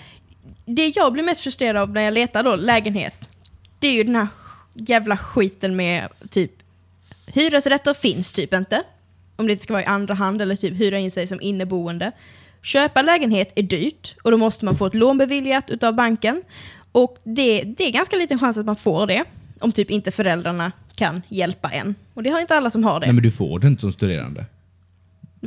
det 0.65 0.97
jag 0.97 1.13
blir 1.13 1.25
mest 1.25 1.41
frustrerad 1.41 1.77
av 1.77 1.91
när 1.91 2.03
jag 2.03 2.15
letar 2.15 2.43
då 2.43 2.57
lägenhet, 2.57 3.31
det 3.79 3.89
är 3.89 3.93
ju 3.93 4.05
den 4.05 4.17
här 4.17 4.27
jävla 4.75 5.17
skiten 5.17 5.77
med 5.77 6.09
typ 6.31 6.53
hyresrätter 7.27 7.95
finns 7.95 8.33
typ 8.33 8.55
inte. 8.55 8.83
Om 9.37 9.47
det 9.47 9.53
inte 9.53 9.63
ska 9.63 9.73
vara 9.73 9.83
i 9.83 9.87
andra 9.87 10.15
hand 10.15 10.43
eller 10.43 10.57
typ 10.57 10.81
hyra 10.81 10.99
in 10.99 11.11
sig 11.11 11.27
som 11.27 11.41
inneboende. 11.41 12.13
Köpa 12.63 13.03
lägenhet 13.03 13.53
är 13.55 13.63
dyrt 13.63 14.17
och 14.23 14.31
då 14.31 14.37
måste 14.37 14.65
man 14.65 14.77
få 14.77 14.87
ett 14.87 14.95
lån 14.95 15.19
beviljat 15.19 15.71
utav 15.71 15.95
banken. 15.95 16.43
Och 16.93 17.19
det, 17.25 17.63
det 17.63 17.85
är 17.85 17.93
ganska 17.93 18.17
liten 18.17 18.39
chans 18.39 18.59
att 18.59 18.67
man 18.67 18.77
får 18.77 19.07
det. 19.07 19.25
Om 19.61 19.73
typ 19.73 19.91
inte 19.91 20.11
föräldrarna 20.11 20.73
kan 20.97 21.23
hjälpa 21.29 21.71
en. 21.71 21.95
Och 22.15 22.23
det 22.23 22.31
har 22.31 22.41
inte 22.41 22.57
alla 22.57 22.71
som 22.71 22.85
har 22.85 23.01
det. 23.01 23.07
Nej, 23.07 23.15
men 23.15 23.23
du 23.23 23.31
får 23.31 23.59
det 23.59 23.67
inte 23.67 23.81
som 23.81 23.93
studerande. 23.93 24.45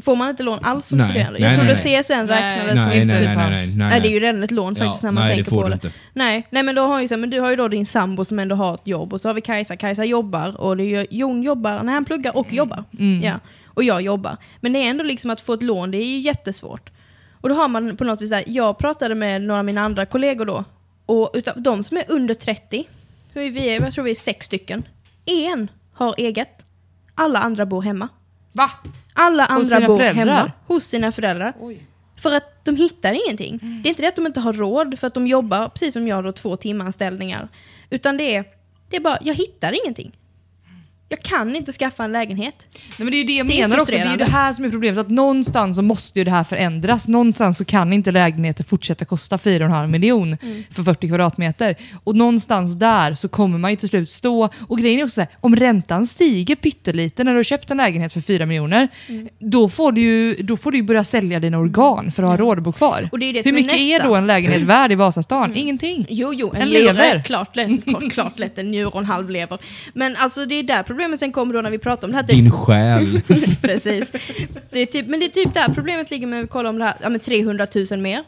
Får 0.01 0.15
man 0.15 0.29
inte 0.29 0.43
lån 0.43 0.59
alls 0.61 0.87
som 0.87 0.97
Nej, 0.97 1.07
studerande? 1.09 1.39
nej, 1.39 1.47
Jag 1.49 1.55
trodde 1.55 1.73
nej, 1.85 2.03
CSN 2.03 2.13
räknades 2.13 2.75
Nej, 2.75 2.77
som 2.77 2.85
Nej, 2.85 3.01
inte 3.01 3.13
nej, 3.13 3.25
nej, 3.25 3.35
nej, 3.35 3.49
nej, 3.49 3.75
nej. 3.75 3.89
Nej, 3.89 4.01
det 4.01 4.07
är 4.07 4.11
ju 4.11 4.19
redan 4.19 4.43
ett 4.43 4.51
lån 4.51 4.75
faktiskt 4.75 5.03
Ja, 5.03 5.07
när 5.07 5.11
man 5.11 5.23
nej, 5.23 5.29
det 5.29 5.35
tänker 5.35 5.51
får 5.51 5.57
på 5.61 5.63
du 5.63 5.69
det. 5.69 5.73
inte. 5.75 5.91
Nej, 6.13 6.47
nej, 6.49 6.63
men 6.63 6.75
då 6.75 6.81
har 6.81 7.01
ju 7.01 7.07
så, 7.07 7.17
men 7.17 7.29
du 7.29 7.39
har 7.39 7.49
ju 7.49 7.55
då 7.55 7.67
din 7.67 7.85
sambo 7.85 8.25
som 8.25 8.39
ändå 8.39 8.55
har 8.55 8.73
ett 8.75 8.87
jobb 8.87 9.13
och 9.13 9.21
så 9.21 9.29
har 9.29 9.33
vi 9.33 9.41
Kajsa. 9.41 9.75
Kajsa 9.77 10.05
jobbar 10.05 10.61
och 10.61 10.77
det 10.77 10.83
är 10.83 10.85
ju, 10.99 11.05
Jon 11.09 11.43
jobbar 11.43 11.83
när 11.83 11.93
han 11.93 12.05
pluggar 12.05 12.37
och 12.37 12.53
jobbar. 12.53 12.83
Mm. 12.99 13.21
Ja, 13.23 13.33
och 13.65 13.83
jag 13.83 14.01
jobbar. 14.01 14.37
Men 14.59 14.73
det 14.73 14.79
är 14.79 14.89
ändå 14.89 15.03
liksom 15.03 15.31
att 15.31 15.41
få 15.41 15.53
ett 15.53 15.63
lån, 15.63 15.91
det 15.91 15.97
är 15.97 16.05
ju 16.05 16.19
jättesvårt. 16.19 16.89
Och 17.41 17.49
då 17.49 17.55
har 17.55 17.67
man 17.67 17.97
på 17.97 18.03
något 18.03 18.21
vis, 18.21 18.29
så 18.29 18.35
här, 18.35 18.43
jag 18.47 18.77
pratade 18.77 19.15
med 19.15 19.41
några 19.41 19.59
av 19.59 19.65
mina 19.65 19.81
andra 19.81 20.05
kollegor 20.05 20.45
då 20.45 20.63
och 21.05 21.31
utav 21.33 21.61
de 21.61 21.83
som 21.83 21.97
är 21.97 22.03
under 22.07 22.33
30, 22.33 22.87
så 23.33 23.39
är 23.39 23.51
vi, 23.51 23.75
jag 23.75 23.93
tror 23.93 24.03
vi 24.05 24.11
är 24.11 24.15
sex 24.15 24.45
stycken, 24.45 24.83
en 25.25 25.67
har 25.93 26.15
eget, 26.17 26.65
alla 27.15 27.39
andra 27.39 27.65
bor 27.65 27.81
hemma. 27.81 28.07
Va? 28.55 28.71
Alla 29.13 29.45
andra 29.45 29.87
bor 29.87 29.97
föräldrar? 29.97 30.25
hemma 30.25 30.51
hos 30.67 30.85
sina 30.85 31.11
föräldrar. 31.11 31.53
Oj. 31.59 31.85
För 32.17 32.35
att 32.35 32.65
de 32.65 32.75
hittar 32.75 33.25
ingenting. 33.25 33.59
Det 33.83 33.87
är 33.87 33.89
inte 33.89 34.01
det 34.01 34.07
att 34.07 34.15
de 34.15 34.25
inte 34.25 34.39
har 34.39 34.53
råd 34.53 34.99
för 34.99 35.07
att 35.07 35.13
de 35.13 35.27
jobbar, 35.27 35.69
precis 35.69 35.93
som 35.93 36.07
jag 36.07 36.23
då, 36.23 36.31
två 36.31 36.57
timanställningar. 36.57 37.47
Utan 37.89 38.17
det 38.17 38.35
är, 38.35 38.45
det 38.89 38.95
är 38.95 39.01
bara, 39.01 39.17
jag 39.21 39.35
hittar 39.35 39.83
ingenting. 39.83 40.15
Jag 41.09 41.21
kan 41.21 41.55
inte 41.55 41.71
skaffa 41.71 42.03
en 42.03 42.11
lägenhet. 42.11 42.55
Nej, 42.73 42.81
men 42.97 43.07
det 43.11 43.15
är 43.17 43.19
ju 43.19 43.23
det 43.23 43.33
jag 43.33 43.47
Det 43.47 43.57
menar 43.61 43.79
också. 43.79 43.95
Det 43.95 44.01
är 44.01 44.17
det 44.17 44.25
här 44.25 44.53
som 44.53 44.65
är 44.65 44.69
problemet. 44.69 44.99
Att 44.99 45.09
någonstans 45.09 45.75
så 45.77 45.81
måste 45.83 46.19
ju 46.19 46.25
det 46.25 46.31
här 46.31 46.43
förändras. 46.43 47.07
Någonstans 47.07 47.57
så 47.57 47.65
kan 47.65 47.93
inte 47.93 48.11
lägenheter 48.11 48.63
fortsätta 48.63 49.05
kosta 49.05 49.37
4,5 49.37 49.87
miljon 49.87 50.37
Mm. 50.41 50.63
för 50.71 50.83
40 50.83 51.07
kvadratmeter. 51.07 51.75
Och 52.03 52.15
någonstans 52.15 52.73
där 52.75 53.15
så 53.15 53.27
kommer 53.29 53.57
man 53.57 53.71
ju 53.71 53.77
till 53.77 53.89
slut 53.89 54.09
stå... 54.09 54.49
Och 54.67 54.77
grejen 54.79 54.99
är 54.99 55.03
också 55.03 55.13
så 55.15 55.21
här, 55.21 55.29
om 55.41 55.55
räntan 55.55 56.07
stiger 56.07 56.55
pyttelite 56.55 57.23
när 57.23 57.31
du 57.31 57.37
har 57.39 57.43
köpt 57.43 57.71
en 57.71 57.77
lägenhet 57.77 58.13
för 58.13 58.21
4 58.21 58.45
miljoner, 58.45 58.87
Mm. 59.09 59.29
då, 59.39 59.69
får 59.69 59.91
du 59.91 60.01
ju, 60.01 60.35
då 60.35 60.57
får 60.57 60.71
du 60.71 60.83
börja 60.83 61.03
sälja 61.03 61.39
dina 61.39 61.57
organ 61.57 62.11
för 62.11 62.23
att 62.23 62.29
ha 62.29 62.37
råd 62.37 62.57
att 62.57 62.63
bo 62.63 62.71
kvar. 62.71 63.09
Och 63.11 63.19
det 63.19 63.25
är 63.25 63.33
det 63.33 63.45
Hur 63.45 63.51
mycket 63.53 63.73
är, 63.73 63.77
nästa. 63.77 63.95
Mm. 63.95 64.07
då 64.09 64.15
en 64.15 64.27
lägenhet 64.27 64.61
värd 64.61 64.91
i 64.91 64.95
Vasastan? 64.95 65.51
Ingenting. 65.55 66.05
Jo, 66.09 66.33
jo, 66.33 66.51
en, 66.55 66.61
En 66.61 66.69
lever. 66.69 67.23
Klart 67.25 67.55
lätt, 67.55 67.71
klart 68.11 68.39
lätt 68.39 68.57
en 68.57 68.71
njure 68.71 68.85
och 68.85 68.99
en 68.99 69.05
halv 69.05 69.29
lever. 69.29 69.57
Men 69.93 70.15
alltså 70.15 70.45
det 70.45 70.55
är 70.55 70.63
där 70.63 70.83
problemet 70.83 70.94
sen 71.19 71.31
kommer 71.31 71.53
då 71.53 71.61
när 71.61 71.71
vi 71.71 71.77
pratar 71.77 72.07
om 72.07 72.11
det 72.11 72.17
här. 72.17 72.23
typ- 72.23 72.35
Din 72.35 72.51
själ. 72.51 73.21
Precis. 73.61 74.11
Det 74.71 74.79
är 74.79 74.85
typ, 74.85 75.07
men 75.07 75.19
det 75.19 75.25
är 75.25 75.29
typ 75.29 75.53
där 75.53 75.73
problemet 75.73 76.11
ligger 76.11 76.27
med 76.27 76.43
att 76.43 76.49
kolla 76.49 76.69
om 76.69 76.79
det 76.79 76.85
här, 76.85 76.95
ja 77.01 77.09
men 77.09 77.19
300 77.19 77.67
000 77.91 77.99
mer. 77.99 78.23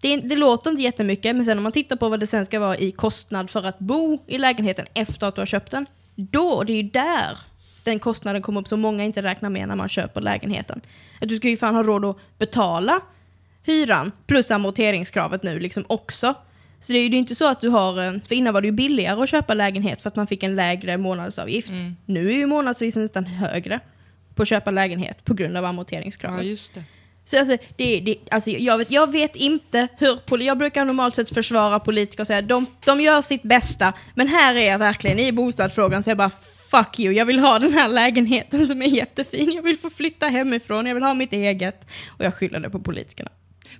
Det, 0.00 0.16
det 0.16 0.36
låter 0.36 0.70
inte 0.70 0.82
jättemycket, 0.82 1.36
men 1.36 1.44
sen 1.44 1.56
om 1.58 1.62
man 1.62 1.72
tittar 1.72 1.96
på 1.96 2.08
vad 2.08 2.20
det 2.20 2.26
sen 2.26 2.46
ska 2.46 2.60
vara 2.60 2.76
i 2.78 2.90
kostnad 2.90 3.50
för 3.50 3.66
att 3.66 3.78
bo 3.78 4.18
i 4.26 4.38
lägenheten 4.38 4.86
efter 4.94 5.26
att 5.26 5.34
du 5.34 5.40
har 5.40 5.46
köpt 5.46 5.70
den, 5.70 5.86
då, 6.14 6.62
det 6.62 6.72
är 6.72 6.76
ju 6.76 6.82
där 6.82 7.38
den 7.84 7.98
kostnaden 7.98 8.42
kommer 8.42 8.60
upp 8.60 8.68
som 8.68 8.80
många 8.80 9.04
inte 9.04 9.22
räknar 9.22 9.50
med 9.50 9.68
när 9.68 9.76
man 9.76 9.88
köper 9.88 10.20
lägenheten. 10.20 10.80
Att 11.20 11.28
du 11.28 11.36
ska 11.36 11.48
ju 11.48 11.56
fan 11.56 11.74
ha 11.74 11.82
råd 11.82 12.04
att 12.04 12.16
betala 12.38 13.00
hyran 13.64 14.12
plus 14.26 14.50
amorteringskravet 14.50 15.42
nu 15.42 15.58
liksom 15.58 15.84
också. 15.86 16.34
Så 16.82 16.92
det 16.92 16.98
är 16.98 17.08
ju 17.08 17.16
inte 17.16 17.34
så 17.34 17.46
att 17.46 17.60
du 17.60 17.68
har, 17.68 18.06
eh, 18.06 18.12
för 18.28 18.34
innan 18.34 18.54
var 18.54 18.60
det 18.60 18.66
ju 18.66 18.72
billigare 18.72 19.22
att 19.22 19.28
köpa 19.28 19.54
lägenhet 19.54 20.02
för 20.02 20.08
att 20.08 20.16
man 20.16 20.26
fick 20.26 20.42
en 20.42 20.56
lägre 20.56 20.96
månadsavgift. 20.96 21.68
Mm. 21.68 21.96
Nu 22.06 22.28
är 22.32 22.36
ju 22.36 22.46
månadsavgiften 22.46 23.02
nästan 23.02 23.24
högre 23.24 23.80
på 24.34 24.42
att 24.42 24.48
köpa 24.48 24.70
lägenhet 24.70 25.24
på 25.24 25.34
grund 25.34 25.56
av 25.56 25.64
amorteringskravet. 25.64 26.44
just 26.44 26.74
det. 26.74 26.84
Så 27.24 27.38
alltså, 27.38 27.56
det, 27.76 28.00
det, 28.00 28.16
alltså 28.30 28.50
jag, 28.50 28.78
vet, 28.78 28.90
jag 28.90 29.12
vet 29.12 29.36
inte 29.36 29.88
hur... 29.98 30.42
Jag 30.42 30.58
brukar 30.58 30.84
normalt 30.84 31.14
sett 31.14 31.34
försvara 31.34 31.80
politiker 31.80 32.22
och 32.22 32.26
säga 32.26 32.42
de, 32.42 32.66
de 32.86 33.00
gör 33.00 33.22
sitt 33.22 33.42
bästa, 33.42 33.92
men 34.14 34.28
här 34.28 34.54
är 34.54 34.70
jag 34.70 34.78
verkligen 34.78 35.18
i 35.18 35.32
bostadsfrågan 35.32 36.02
så 36.02 36.10
jag 36.10 36.18
bara 36.18 36.30
fuck 36.70 37.00
you, 37.00 37.14
jag 37.14 37.26
vill 37.26 37.38
ha 37.38 37.58
den 37.58 37.72
här 37.72 37.88
lägenheten 37.88 38.66
som 38.66 38.82
är 38.82 38.86
jättefin, 38.86 39.52
jag 39.54 39.62
vill 39.62 39.78
få 39.78 39.90
flytta 39.90 40.28
hemifrån, 40.28 40.86
jag 40.86 40.94
vill 40.94 41.04
ha 41.04 41.14
mitt 41.14 41.32
eget. 41.32 41.84
Och 42.06 42.24
jag 42.24 42.34
skyller 42.34 42.60
det 42.60 42.70
på 42.70 42.78
politikerna. 42.78 43.30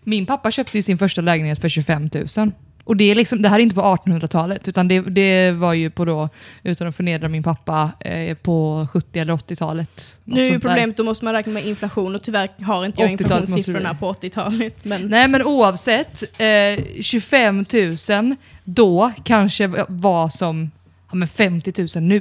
Min 0.05 0.27
pappa 0.27 0.51
köpte 0.51 0.79
ju 0.79 0.83
sin 0.83 0.99
första 0.99 1.21
lägenhet 1.21 1.61
för 1.61 1.69
25 1.69 2.11
000. 2.37 2.53
Och 2.85 2.97
det, 2.97 3.05
är 3.05 3.15
liksom, 3.15 3.43
det 3.43 3.49
här 3.49 3.59
är 3.59 3.63
inte 3.63 3.75
på 3.75 3.81
1800-talet, 3.81 4.69
utan 4.69 4.89
det, 4.89 5.01
det 5.01 5.53
var 5.53 5.75
ju 5.75 5.91
på 5.91 6.05
då, 6.05 6.29
utan 6.63 6.89
att 6.89 6.97
förnedra 6.97 7.29
min 7.29 7.43
pappa, 7.43 7.91
eh, 8.01 8.37
på 8.37 8.87
70 8.93 9.19
eller 9.21 9.33
80-talet. 9.33 10.17
Något 10.25 10.37
Nu 10.37 10.41
är 10.41 10.45
ju 10.45 10.51
sånt 10.51 10.63
där. 10.63 10.69
problemet, 10.69 10.97
då 10.97 11.05
måste 11.05 11.25
man 11.25 11.35
räkna 11.35 11.53
med 11.53 11.67
inflation 11.67 12.15
och 12.15 12.23
tyvärr 12.23 12.49
har 12.65 12.85
inte 12.85 13.03
jag 13.03 13.11
80-talet 13.11 13.41
måste 13.41 13.53
inflationssiffrorna 13.53 13.95
på 13.95 14.13
80-talet. 14.13 14.85
Men 14.85 15.09
Nej 15.09 15.29
men 15.29 15.43
oavsett, 15.43 16.23
eh, 16.41 16.85
25 17.01 17.65
000 18.09 18.37
då 18.65 19.13
kanske 19.25 19.67
var 19.89 20.29
som 20.29 20.71
ja, 21.11 21.15
men 21.17 21.29
50 21.29 21.99
000 21.99 22.05
nu. 22.05 22.21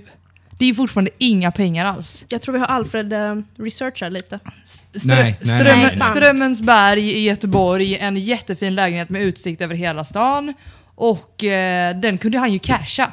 Det 0.61 0.65
är 0.65 0.67
ju 0.67 0.75
fortfarande 0.75 1.11
inga 1.17 1.51
pengar 1.51 1.85
alls. 1.85 2.25
jag 2.29 2.41
tror 2.41 2.53
vi 2.53 2.59
har 2.59 2.67
Alfred 2.67 3.13
uh, 3.13 3.41
researchar 3.57 4.09
lite. 4.09 4.39
Strö- 4.93 5.07
Nej, 5.07 5.37
nej, 5.41 5.59
Ström- 5.59 5.63
nej, 5.77 5.95
nej. 5.97 6.07
Strömmensberg 6.15 7.11
i 7.11 7.23
Göteborg, 7.23 7.97
en 7.97 8.17
jättefin 8.17 8.75
lägenhet 8.75 9.09
med 9.09 9.21
utsikt 9.21 9.61
över 9.61 9.75
hela 9.75 10.03
stan. 10.03 10.53
Och 10.95 11.43
eh, 11.43 11.99
den 11.99 12.17
kunde 12.17 12.37
han 12.37 12.53
ju 12.53 12.59
casha. 12.59 13.11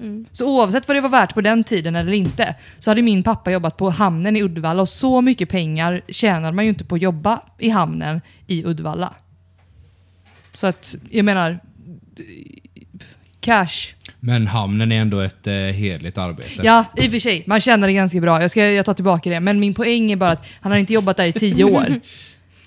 Mm. 0.00 0.26
Så 0.32 0.46
oavsett 0.48 0.88
vad 0.88 0.96
det 0.96 1.00
var 1.00 1.08
värt 1.08 1.34
på 1.34 1.40
den 1.40 1.64
tiden 1.64 1.96
eller 1.96 2.12
inte, 2.12 2.54
så 2.78 2.90
hade 2.90 3.02
min 3.02 3.22
pappa 3.22 3.50
jobbat 3.50 3.76
på 3.76 3.90
hamnen 3.90 4.36
i 4.36 4.42
Uddevalla 4.42 4.82
och 4.82 4.88
så 4.88 5.20
mycket 5.20 5.48
pengar 5.48 6.00
tjänar 6.08 6.52
man 6.52 6.64
ju 6.64 6.68
inte 6.68 6.84
på 6.84 6.94
att 6.94 7.02
jobba 7.02 7.40
i 7.58 7.68
hamnen 7.70 8.20
i 8.46 8.64
Uddevalla. 8.64 9.14
Så 10.54 10.66
att, 10.66 10.94
jag 11.10 11.24
menar, 11.24 11.60
cash. 13.46 13.94
Men 14.20 14.46
hamnen 14.46 14.92
är 14.92 15.00
ändå 15.00 15.20
ett 15.20 15.46
eh, 15.46 15.52
hedligt 15.54 16.18
arbete. 16.18 16.50
Ja, 16.62 16.84
i 16.96 17.06
och 17.08 17.10
för 17.12 17.18
sig. 17.18 17.44
Man 17.46 17.60
känner 17.60 17.86
det 17.86 17.92
ganska 17.92 18.20
bra. 18.20 18.42
Jag, 18.42 18.50
ska, 18.50 18.66
jag 18.66 18.86
tar 18.86 18.94
tillbaka 18.94 19.30
det. 19.30 19.40
Men 19.40 19.60
min 19.60 19.74
poäng 19.74 20.12
är 20.12 20.16
bara 20.16 20.30
att 20.30 20.46
han 20.60 20.72
har 20.72 20.78
inte 20.78 20.92
jobbat 20.92 21.16
där 21.16 21.26
i 21.26 21.32
tio 21.32 21.64
år. 21.74 22.00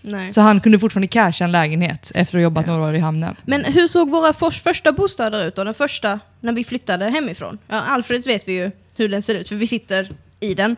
Nej. 0.02 0.34
så 0.34 0.42
han 0.42 0.62
kunde 0.62 0.80
fortfarande 0.80 1.08
casha 1.08 1.46
en 1.46 1.52
lägenhet 1.52 2.12
efter 2.16 2.22
att 2.38 2.40
ha 2.40 2.44
jobbat 2.44 2.66
några 2.66 2.84
år 2.84 2.96
i 2.96 3.00
hamnen. 3.00 3.36
Men 3.46 3.64
hur 3.66 3.88
såg 3.88 4.10
våra 4.10 4.32
fors- 4.34 4.62
första 4.62 4.92
bostäder 4.92 5.48
ut 5.48 5.56
då? 5.56 5.64
Den 5.64 5.74
första, 5.74 6.20
när 6.40 6.54
vi 6.54 6.64
flyttade 6.64 7.06
hemifrån? 7.10 7.58
Ja, 7.68 7.82
Alfred 7.82 8.26
vet 8.26 8.48
vi 8.48 8.54
ju 8.54 8.72
hur 8.98 9.10
den 9.10 9.22
ser 9.22 9.36
ut, 9.36 9.50
för 9.50 9.56
vi 9.56 9.68
sitter 9.68 10.10
i 10.40 10.54
den. 10.54 10.76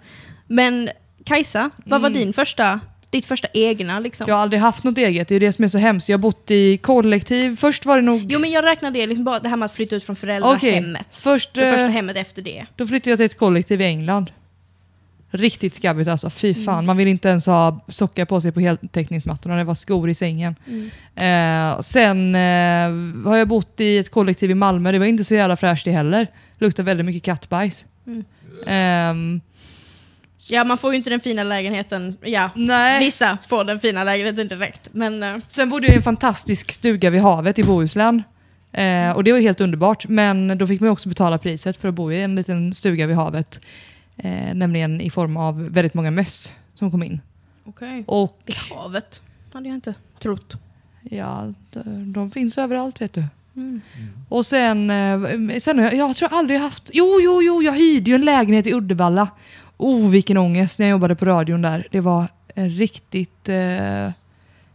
Men 0.48 0.89
Kajsa, 1.25 1.70
vad 1.86 2.01
var 2.01 2.10
Mm. 2.10 2.20
din 2.20 2.34
första, 2.34 2.79
ditt 3.12 3.25
första 3.25 3.48
egna 3.53 4.00
liksom? 4.00 4.25
Jag 4.27 4.36
har 4.36 4.41
aldrig 4.41 4.62
haft 4.62 4.84
något 4.84 4.98
eget, 4.98 5.27
det 5.27 5.36
är 5.36 5.39
det 5.39 5.53
som 5.53 5.63
är 5.63 5.68
så 5.68 5.77
hemskt. 5.77 6.10
Jag 6.10 6.18
har 6.18 6.22
bott 6.22 6.51
i 6.51 6.77
kollektiv. 6.77 7.56
Först 7.56 7.86
var 7.86 7.96
det 7.96 8.01
nog... 8.01 8.25
Jo 8.32 8.39
men 8.39 8.51
jag 8.51 8.65
räknar 8.65 8.91
det 8.91 9.08
liksom 9.08 9.24
bara 9.25 9.39
det 9.39 9.50
här 9.50 9.58
med 9.58 9.65
att 9.65 9.74
flytta 9.75 9.96
ut 9.96 10.03
från 10.03 10.15
föräldrahemmet. 10.15 11.08
Först, 11.13 11.53
Det 11.53 11.62
första 11.72 11.86
eh, 11.86 11.91
hemmet 11.91 12.18
efter 12.18 12.41
det. 12.41 12.65
då 12.75 12.88
flyttade 12.88 13.10
jag 13.10 13.20
till 13.20 13.25
ett 13.25 13.38
kollektiv 13.38 13.82
i 13.82 13.86
England. 13.86 14.32
Riktigt 15.34 15.75
skabbigt 15.75 16.10
alltså, 16.10 16.30
fy 16.30 16.53
fan. 16.53 16.86
Man 16.86 16.98
vill 16.98 17.08
inte 17.08 17.30
ens 17.30 17.46
ha 17.46 17.80
sockar 17.88 18.25
på 18.25 18.41
sig 18.41 18.51
på 18.51 18.60
heltäckningsmattorna, 18.60 19.56
det 19.56 19.63
var 19.63 19.75
skor 19.75 20.10
i 20.10 20.15
sängen. 20.15 20.56
Eh, 21.15 21.74
och 21.77 21.86
sen 21.86 22.36
eh, 22.36 23.30
har 23.30 23.38
jag 23.38 23.48
bott 23.48 23.80
i 23.80 23.98
ett 23.98 24.12
kollektiv 24.12 24.51
i 24.51 24.56
Malmö, 24.56 24.91
det 24.91 25.00
var 25.00 25.06
inte 25.06 25.24
så 25.24 25.36
jävla 25.36 25.58
fräscht 25.58 25.86
det 25.86 25.91
heller. 25.91 26.27
Luktar 26.58 26.84
väldigt 26.84 27.06
mycket 27.06 27.24
kattbajs. 27.24 27.86
Mm. 28.08 28.24
Ehm, 28.68 29.41
Ja 30.50 30.63
man 30.63 30.77
får 30.77 30.91
ju 30.91 30.98
inte 30.98 31.10
den 31.10 31.19
fina 31.19 31.43
lägenheten, 31.43 32.17
ja. 32.21 32.50
nej. 32.55 33.00
Vissa 33.05 33.38
får 33.48 33.63
den 33.63 33.79
fina 33.79 34.03
lägenheten 34.03 34.48
direkt. 34.48 34.89
Men 34.91 35.24
eh, 35.24 35.36
Sen 35.48 35.69
bodde 35.69 35.88
jag 35.88 35.93
i 35.93 35.98
en 35.98 36.03
fantastisk 36.03 36.71
stuga 36.71 37.10
vid 37.10 37.21
havet 37.21 37.60
i 37.60 37.63
Bohuslän. 37.63 38.24
Eh, 38.71 39.12
och 39.12 39.24
det 39.24 39.31
var 39.31 39.39
helt 39.39 39.62
underbart, 39.62 40.07
men 40.07 40.57
då 40.57 40.67
fick 40.67 40.81
man 40.81 40.89
också 40.89 41.10
betala 41.10 41.38
priset 41.38 41.77
för 41.77 41.88
att 41.89 41.93
bo 41.95 42.12
i 42.12 42.21
en 42.21 42.36
liten 42.36 42.74
stuga 42.74 43.07
vid 43.07 43.15
havet. 43.15 43.60
Eh, 44.17 44.53
nämligen 44.53 45.01
i 45.01 45.10
form 45.10 45.38
av 45.38 45.63
väldigt 45.69 45.93
många 45.93 46.12
möss 46.12 46.51
som 46.75 46.91
kom 46.91 47.03
in. 47.03 47.21
okej. 47.65 48.03
Och 48.07 48.41
Vid 48.45 48.55
havet 48.55 49.21
hade 49.53 49.67
jag 49.69 49.75
inte 49.75 49.93
trott. 50.19 50.53
ja, 51.01 51.53
de, 51.71 52.13
de 52.13 52.31
finns 52.31 52.57
överallt 52.57 53.01
vet 53.01 53.13
du. 53.13 53.24
Mm. 53.55 53.81
Och 54.29 54.45
sen, 54.45 54.89
eh, 54.89 55.19
sen 55.60 55.79
har 55.79 55.86
jag, 55.86 55.93
jag 55.95 56.15
tror 56.15 56.33
aldrig 56.33 56.60
haft, 56.60 56.89
jo, 56.93 57.19
jo, 57.21 57.41
jo, 57.43 57.62
jag 57.62 57.74
hyrde 57.74 58.10
ju 58.12 58.15
en 58.15 58.25
lägenhet 58.25 58.67
i 58.67 58.74
Uddevalla. 58.74 59.27
Oh, 59.81 60.09
vilken 60.09 60.38
ångest 60.38 60.79
när 60.79 60.85
jag 60.85 60.91
jobbade 60.91 61.15
på 61.15 61.25
radion 61.25 61.61
där. 61.61 61.88
Det 61.91 62.00
var 62.00 62.27
en 62.55 62.69
riktigt, 62.69 63.50
eh, 63.50 64.11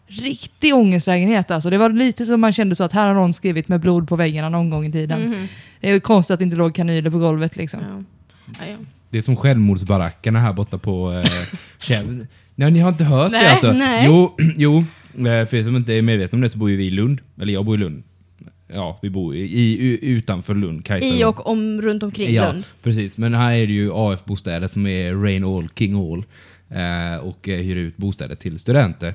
riktig 0.07 0.75
ångestlägenhet 0.75 1.51
alltså. 1.51 1.71
Det 1.71 1.79
var 1.79 1.91
lite 1.91 2.27
som 2.27 2.41
man 2.41 2.53
kände 2.53 2.75
så 2.75 2.85
att 2.85 2.93
här 2.93 3.09
har 3.09 3.15
någon 3.15 3.35
skrivit 3.35 3.69
med 3.69 3.81
blod 3.81 4.09
på 4.09 4.17
väggarna 4.17 4.49
någon 4.49 4.71
gång 4.71 4.85
i 4.85 4.93
tiden. 4.93 5.21
Mhm. 5.21 5.49
Det 5.81 5.89
är 5.89 5.93
ju 5.93 6.01
konstigt 6.01 6.35
att 6.35 6.39
det 6.39 6.45
inte 6.45 6.57
låg 6.57 6.75
kanyler 6.75 7.11
på 7.11 7.19
golvet 7.19 7.57
liksom. 7.57 7.81
Ja. 7.81 8.03
Ja, 8.61 8.71
ja. 8.71 8.77
Det 9.11 9.19
är 9.19 9.23
som 9.23 9.37
självmordsbarackerna 9.37 10.41
här 10.41 10.53
borta 10.53 10.79
på 10.79 11.13
eh, 11.13 11.25
Nej, 12.55 12.71
ni 12.71 12.79
har 12.81 12.89
inte 12.89 13.05
hört 13.05 13.33
Nej, 13.33 13.45
det 13.45 13.51
alltså? 13.51 13.73
nej. 13.73 14.07
Jo, 14.07 14.37
jo, 14.57 14.79
eh, 15.17 15.47
för 15.47 15.55
er 15.55 15.63
som 15.63 15.77
inte 15.77 15.93
är 15.93 16.03
medvetna 16.03 16.37
om 16.37 16.43
det 16.43 16.49
så 16.49 16.59
bor 16.59 16.71
ju 16.71 16.77
vi 16.77 16.87
i 16.87 16.91
Lund. 16.91 17.21
Eller 17.41 17.53
jag 17.53 17.65
bor 17.65 17.75
i 17.75 17.79
Lund. 17.79 18.03
Ja, 18.69 18.99
vi 19.03 19.11
bor 19.11 19.35
i, 19.37 19.41
i, 19.41 19.99
utanför 20.11 20.55
Lund, 20.55 20.85
Kajsa. 20.85 21.07
I 21.17 21.25
och 21.25 21.47
om, 21.47 21.83
runt 21.83 22.03
omkring 22.03 22.35
Ja, 22.35 22.53
Lund. 22.53 22.65
precis. 22.83 23.17
Men 23.19 23.35
här 23.35 23.53
är 23.55 23.67
det 23.67 23.73
ju 23.73 23.91
AF-bostäder 23.93 24.69
som 24.69 24.87
är 24.87 25.15
Rain 25.15 25.45
All, 25.45 25.69
King 25.79 25.95
All. 25.95 26.25
Eh, 26.71 27.19
och 27.19 27.49
eh, 27.49 27.59
hyr 27.59 27.77
ut 27.77 27.97
bostäder 27.97 28.35
till 28.35 28.59
studenter. 28.59 29.15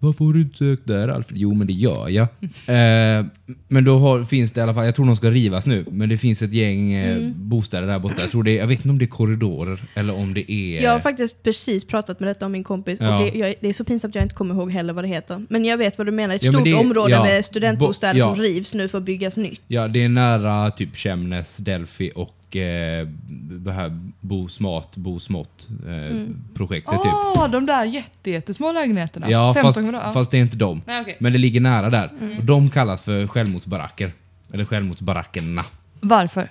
Varför 0.00 0.24
har 0.24 0.32
du 0.32 0.40
inte 0.40 0.56
sökt 0.58 0.86
där 0.86 1.08
Alfred? 1.08 1.38
Jo, 1.38 1.54
men 1.54 1.66
det 1.66 1.72
gör 1.72 2.08
jag. 2.08 2.26
Eh, 2.68 3.24
men 3.68 3.84
då 3.84 3.98
har, 3.98 4.24
finns 4.24 4.52
det 4.52 4.58
i 4.60 4.62
alla 4.62 4.74
fall, 4.74 4.84
jag 4.84 4.94
tror 4.94 5.06
de 5.06 5.16
ska 5.16 5.30
rivas 5.30 5.66
nu, 5.66 5.84
men 5.90 6.08
det 6.08 6.18
finns 6.18 6.42
ett 6.42 6.52
gäng 6.52 6.92
eh, 6.92 7.16
Mm. 7.16 7.32
bostäder 7.48 7.86
där 7.86 7.98
borta. 7.98 8.14
Jag, 8.20 8.30
tror 8.30 8.42
det 8.42 8.50
är, 8.50 8.56
jag 8.58 8.66
vet 8.66 8.78
inte 8.78 8.88
om 8.88 8.98
det 8.98 9.04
är 9.04 9.06
korridorer 9.06 9.80
eller 9.94 10.14
om 10.14 10.34
det 10.34 10.52
är... 10.52 10.82
Jag 10.82 10.90
har 10.90 10.98
faktiskt 11.00 11.42
precis 11.42 11.84
pratat 11.84 12.20
med 12.20 12.28
detta 12.28 12.46
om 12.46 12.52
min 12.52 12.64
kompis 12.64 12.98
Ja. 13.00 13.18
och 13.18 13.24
det, 13.32 13.38
jag, 13.38 13.54
det 13.60 13.68
är 13.68 13.72
så 13.72 13.84
pinsamt 13.84 14.10
att 14.10 14.14
jag 14.14 14.24
inte 14.24 14.34
kommer 14.34 14.54
ihåg 14.54 14.70
heller 14.70 14.92
vad 14.92 15.04
det 15.04 15.08
heter. 15.08 15.46
Men 15.48 15.64
jag 15.64 15.76
vet 15.76 15.98
vad 15.98 16.06
du 16.06 16.10
menar, 16.12 16.34
ett 16.34 16.42
Ja, 16.44 16.52
men 16.52 16.58
stort 16.60 16.64
det 16.64 16.70
är- 16.70 16.80
område 16.80 17.10
ja, 17.10 17.22
med 17.24 17.44
studentbostäder 17.44 18.14
bo- 18.20 18.20
som 18.34 18.36
rivs 18.36 18.74
nu 18.74 18.88
för 18.88 18.98
att 18.98 19.04
byggas 19.04 19.36
nytt. 19.36 19.60
Ja, 19.66 19.88
det 19.88 20.04
är 20.04 20.08
nära 20.08 20.70
typ 20.70 20.96
Chemnäs, 20.96 21.56
Delphi 21.56 22.12
och 22.14 22.34
eh, 22.56 23.08
det 23.50 23.72
här 23.72 23.98
Bo 24.20 24.48
Smart, 24.48 24.96
Bo 24.96 25.20
Smått 25.20 25.66
eh, 25.86 25.92
Mm. 25.92 26.36
projektet 26.54 27.02
typ. 27.02 27.12
Åh, 27.36 27.50
de 27.50 27.66
där 27.66 27.84
jätte, 27.84 28.30
jättesmå 28.30 28.72
lägenheterna. 28.72 29.30
Ja, 29.30 29.54
15 29.54 29.92
fast, 29.92 30.14
fast 30.14 30.30
det 30.30 30.36
är 30.38 30.42
inte 30.42 30.56
dem. 30.56 30.82
Nej, 30.86 31.00
okej. 31.00 31.16
Men 31.20 31.32
det 31.32 31.38
ligger 31.38 31.60
nära 31.60 31.90
där. 31.90 32.12
Mm. 32.20 32.38
Och 32.38 32.44
de 32.44 32.70
kallas 32.70 33.02
för 33.02 33.26
självmordsbaracker. 33.26 34.12
Eller 34.52 34.64
självmordsbarackerna. 34.64 35.64
Varför? 36.00 36.48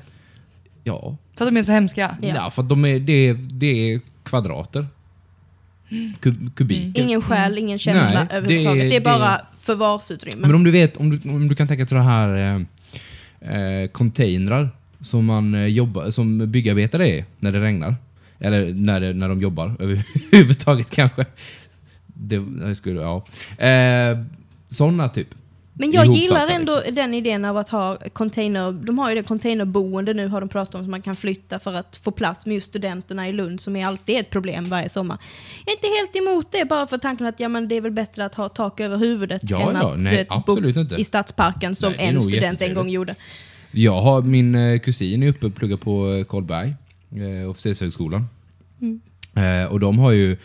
Ja, 0.83 1.17
För 1.37 1.45
att 1.45 1.53
de 1.53 1.59
är 1.59 1.63
så 1.63 1.71
hemska? 1.71 2.17
Ja. 2.21 2.27
ja. 2.35 2.49
för 2.49 2.61
att 2.63 2.69
de 2.69 2.85
är, 2.85 2.99
det, 2.99 3.13
är, 3.27 3.33
det 3.33 3.93
är 3.93 4.01
kvadrater. 4.23 4.87
Kub, 6.19 6.55
kubiker. 6.55 7.01
Ingen 7.01 7.21
själ, 7.21 7.57
ingen 7.57 7.79
känsla 7.79 8.13
Nej, 8.19 8.27
det 8.29 8.35
överhuvudtaget. 8.35 8.89
Det 8.89 8.95
är- 8.95 8.99
är, 9.01 9.03
bara 9.03 9.29
det- 9.31 9.43
förvarsutrymme. 9.57 10.47
Men 10.47 10.55
om 10.55 10.63
du 10.63 10.71
vet, 10.71 10.97
om 10.97 11.09
du, 11.09 11.29
om 11.29 11.47
du 11.47 11.55
kan 11.55 11.67
tänka 11.67 11.83
dig 11.83 11.89
sådana 11.89 12.05
här 12.09 12.35
eh, 13.41 13.57
eh, 13.81 13.87
containrar 13.87 14.69
som 15.07 15.25
man 15.25 15.55
eh, 15.55 15.65
jobbar, 15.65 16.09
som 16.09 16.51
byggarbetare 16.51 17.09
är 17.09 17.25
när 17.39 17.51
det 17.51 17.61
regnar. 17.61 17.95
Eller 18.39 18.73
när, 18.73 19.01
det, 19.01 19.13
när 19.13 19.29
de 19.29 19.41
jobbar 19.41 19.75
överhuvudtaget 19.79 20.89
kanske. 20.89 21.25
Det, 22.05 22.75
skulle, 22.75 23.01
ja. 23.01 23.25
Eh, 23.65 24.17
sådana 24.67 25.09
typ. 25.09 25.27
Men 25.79 25.91
jag 25.91 26.05
gillar 26.05 26.47
ändå 26.47 26.75
liksom. 26.75 26.95
den 26.95 27.13
idén 27.13 27.45
av 27.45 27.57
att 27.57 27.69
ha 27.69 27.97
container, 28.13 28.71
de 28.71 28.99
har 28.99 29.09
ju 29.09 29.15
det 29.15 29.23
containerboende 29.23 30.13
nu 30.13 30.27
har 30.27 30.39
de 30.39 30.49
pratat 30.49 30.75
om 30.75 30.81
som 30.81 30.91
man 30.91 31.01
kan 31.01 31.15
flytta 31.15 31.59
för 31.59 31.73
att 31.73 31.97
få 32.03 32.11
plats 32.11 32.45
med 32.45 32.55
just 32.55 32.67
studenterna 32.67 33.29
i 33.29 33.33
Lund 33.33 33.61
som 33.61 33.75
är 33.75 33.85
alltid 33.85 34.19
ett 34.19 34.29
problem 34.29 34.69
varje 34.69 34.89
sommar. 34.89 35.17
Jag 35.65 35.71
är 35.71 35.77
inte 35.77 35.87
helt 35.87 36.15
emot 36.15 36.51
det 36.51 36.65
bara 36.65 36.87
för 36.87 36.97
tanken 36.97 37.27
att 37.27 37.39
ja, 37.39 37.49
men 37.49 37.67
det 37.67 37.75
är 37.75 37.81
väl 37.81 37.91
bättre 37.91 38.25
att 38.25 38.35
ha 38.35 38.49
tak 38.49 38.79
över 38.79 38.97
huvudet 38.97 39.41
Ja, 39.45 39.69
än 39.69 39.75
ja, 39.75 39.93
att 39.93 39.99
nej, 39.99 40.25
absolut 40.29 40.75
bo 40.75 40.81
inte. 40.81 40.95
i 40.95 41.03
stadsparken 41.03 41.75
som 41.75 41.93
Nej, 41.97 42.07
en 42.07 42.21
student 42.21 42.61
en 42.61 42.73
gång 42.73 42.89
gjorde. 42.89 43.15
Jag 43.77 44.01
har 44.01 44.21
min 44.21 44.55
eh, 44.55 44.79
kusin 44.79 45.23
är 45.23 45.27
uppe 45.27 45.45
och 45.45 45.55
pluggar 45.55 45.77
på 45.77 46.13
eh, 46.13 46.25
Karlberg, 46.25 46.73
eh, 47.15 47.49
officershögskolan. 47.49 48.25
Mm. 48.81 49.01
Eh, 49.35 49.71
och 49.71 49.79
de 49.79 49.99
har 49.99 50.11
ju, 50.11 50.37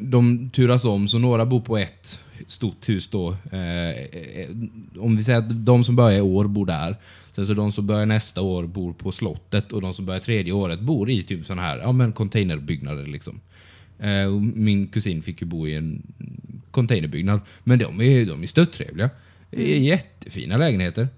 de 0.00 0.50
turas 0.50 0.84
om, 0.84 1.08
så 1.08 1.18
några 1.18 1.46
bor 1.46 1.60
på 1.60 1.78
ett 1.78 2.20
stort 2.46 2.88
hus 2.88 3.08
då. 3.08 3.36
Eh, 3.52 3.90
eh, 3.90 4.48
om 4.98 5.16
vi 5.16 5.24
säger 5.24 5.38
att 5.38 5.66
de 5.66 5.84
som 5.84 5.96
börjar 5.96 6.18
i 6.18 6.20
år 6.20 6.44
bor 6.44 6.66
där. 6.66 6.96
Sen 7.32 7.46
så 7.46 7.54
de 7.54 7.72
som 7.72 7.86
börjar 7.86 8.06
nästa 8.06 8.40
år 8.40 8.66
bor 8.66 8.92
på 8.92 9.12
slottet 9.12 9.72
och 9.72 9.80
de 9.80 9.94
som 9.94 10.06
börjar 10.06 10.20
tredje 10.20 10.52
året 10.52 10.80
bor 10.80 11.10
i 11.10 11.22
typ 11.22 11.46
sån 11.46 11.58
här, 11.58 11.78
ja 11.78 11.92
men 11.92 12.12
containerbyggnader 12.12 13.06
liksom. 13.06 13.40
Eh, 13.98 14.30
min 14.54 14.86
kusin 14.86 15.22
fick 15.22 15.40
ju 15.40 15.46
bo 15.46 15.66
i 15.66 15.74
en 15.74 16.02
containerbyggnad. 16.70 17.40
Men 17.64 17.78
de 17.78 18.00
är, 18.00 18.26
de 18.26 18.42
är 18.42 18.46
störttrevliga. 18.46 19.10
Det 19.50 19.76
är 19.76 19.80
jättefina 19.80 20.56
lägenheter. 20.56 21.08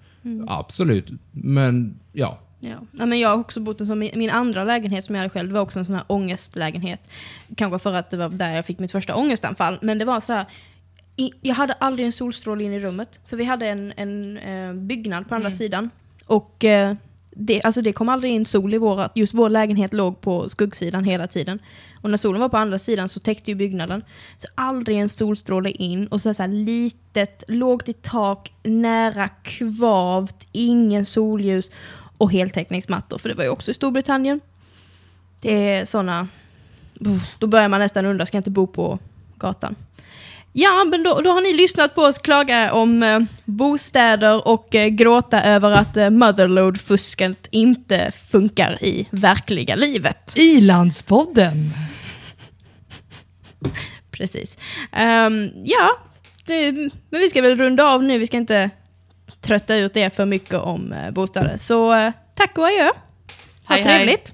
Absolut. 0.47 1.11
Men 1.33 2.01
ja. 2.13 2.39
Ja. 2.61 2.77
Ja, 2.93 3.07
men 3.07 3.21
jag 3.21 3.29
har 3.29 3.37
också 3.37 3.61
bott 3.61 3.81
i 3.81 3.83
en 3.83 3.87
sån, 3.87 3.99
min, 3.99 4.31
andra 4.31 4.65
lägenhet 4.65 5.05
som 5.05 5.15
jag 5.15 5.23
hade 5.23 5.31
själv, 5.31 5.53
var 5.53 5.61
också 5.61 5.79
en 5.79 5.85
sån 5.85 5.95
här 5.95 6.05
ångestlägenhet. 6.07 7.11
Kanske 7.57 7.79
för 7.79 7.95
att 7.95 8.11
det 8.11 8.17
var 8.17 8.29
där 8.29 8.55
jag 8.55 8.67
fick 8.67 8.79
mitt 8.79 8.93
första 8.93 9.15
ångestanfall. 9.15 9.79
Men 9.83 9.99
det 9.99 10.05
var 10.05 10.21
så 10.21 10.33
här, 10.33 10.47
jag 11.41 11.55
hade 11.55 11.73
aldrig 11.73 12.07
en 12.07 12.13
solstråle 12.13 12.65
in 12.65 12.73
i 12.73 12.81
rummet. 12.81 13.21
För 13.27 13.37
vi 13.37 13.45
hade 13.45 13.67
en, 13.67 13.93
en 13.97 14.39
eh, 14.39 14.75
byggnad 14.75 15.29
på 15.29 15.35
andra 15.35 15.51
sidan. 15.51 15.91
Och 16.27 16.65
eh, 16.65 16.95
det, 17.31 17.63
alltså 17.63 17.83
det 17.83 17.93
kom 17.93 18.09
aldrig 18.09 18.33
in 18.33 18.47
sol 18.47 18.75
i 18.75 18.79
vår, 18.79 19.09
just 19.15 19.35
vår 19.35 19.49
lägenhet 19.49 19.93
låg 19.93 20.21
på 20.21 20.49
skuggsidan 20.49 21.05
hela 21.05 21.27
tiden. 21.27 21.59
Och 22.03 22.11
när 22.11 22.17
solen 22.17 22.41
var 22.41 22.49
på 22.49 22.57
andra 22.57 22.79
sidan 22.79 23.09
så 23.09 23.21
täckte 23.21 23.51
ju 23.51 23.55
byggnaden. 23.55 24.05
Så 24.39 24.49
aldrig 24.55 24.99
en 24.99 25.09
solstråle 25.09 25.71
in 25.71 26.07
och 26.07 26.21
så, 26.21 26.35
så 26.35 26.43
här 26.43 26.49
litet, 26.49 27.45
lågt 27.49 27.89
i 27.89 27.93
tak, 27.93 28.53
nära 28.63 29.29
kvavt, 29.29 30.49
ingen 30.53 31.07
solljus 31.07 31.71
och 32.19 32.33
heltäckningsmattor, 32.33 33.19
för 33.19 33.29
det 33.29 33.35
var 33.35 33.45
ju 33.45 33.51
också 33.51 33.71
i 33.71 33.75
Storbritannien. 33.75 34.41
Det 35.41 35.69
är 35.69 35.85
sådana... 35.85 36.29
Då 37.39 37.47
börjar 37.47 37.69
man 37.69 37.81
nästan 37.81 38.07
undra, 38.07 38.27
ska 38.27 38.37
jag 38.37 38.41
inte 38.41 38.51
bo 38.51 38.67
på 38.67 38.99
gatan? 39.39 39.75
Ja, 40.53 40.85
men 40.85 41.03
då, 41.03 41.21
då 41.21 41.31
har 41.31 41.41
ni 41.41 41.53
lyssnat 41.53 41.95
på 41.95 42.03
oss 42.03 42.19
klaga 42.19 42.73
om 42.73 43.03
eh, 43.03 43.21
bostäder 43.45 44.49
och 44.49 44.75
eh, 44.75 44.89
gråta 44.89 45.43
över 45.43 45.71
att 45.71 45.97
eh, 45.97 46.11
motherload-fusket 46.11 47.49
inte 47.51 48.13
funkar 48.31 48.85
i 48.85 49.09
verkliga 49.11 49.77
livet. 49.77 50.33
Ilandspodden! 50.37 51.71
Precis. 54.11 54.59
Ehm, 54.93 55.51
ja, 55.65 55.91
det, 56.47 56.73
men 57.11 57.21
vi 57.21 57.29
ska 57.29 57.43
väl 57.43 57.57
runda 57.59 57.85
av 57.85 58.03
nu. 58.03 58.19
Vi 58.19 58.27
ska 58.27 58.37
inte 58.37 58.71
trötta 59.41 59.77
ut 59.77 59.97
er 59.97 60.11
för 60.11 60.27
mycket 60.27 60.55
om 60.55 60.93
eh, 60.93 61.11
bostäder. 61.11 61.57
Så 61.57 61.95
eh, 61.95 62.13
tack 62.35 62.59
och 62.59 62.67
adjö. 62.67 62.85
Ha 62.85 62.93
Hej, 63.75 63.83
hej. 63.83 63.97
trevligt. 63.97 64.33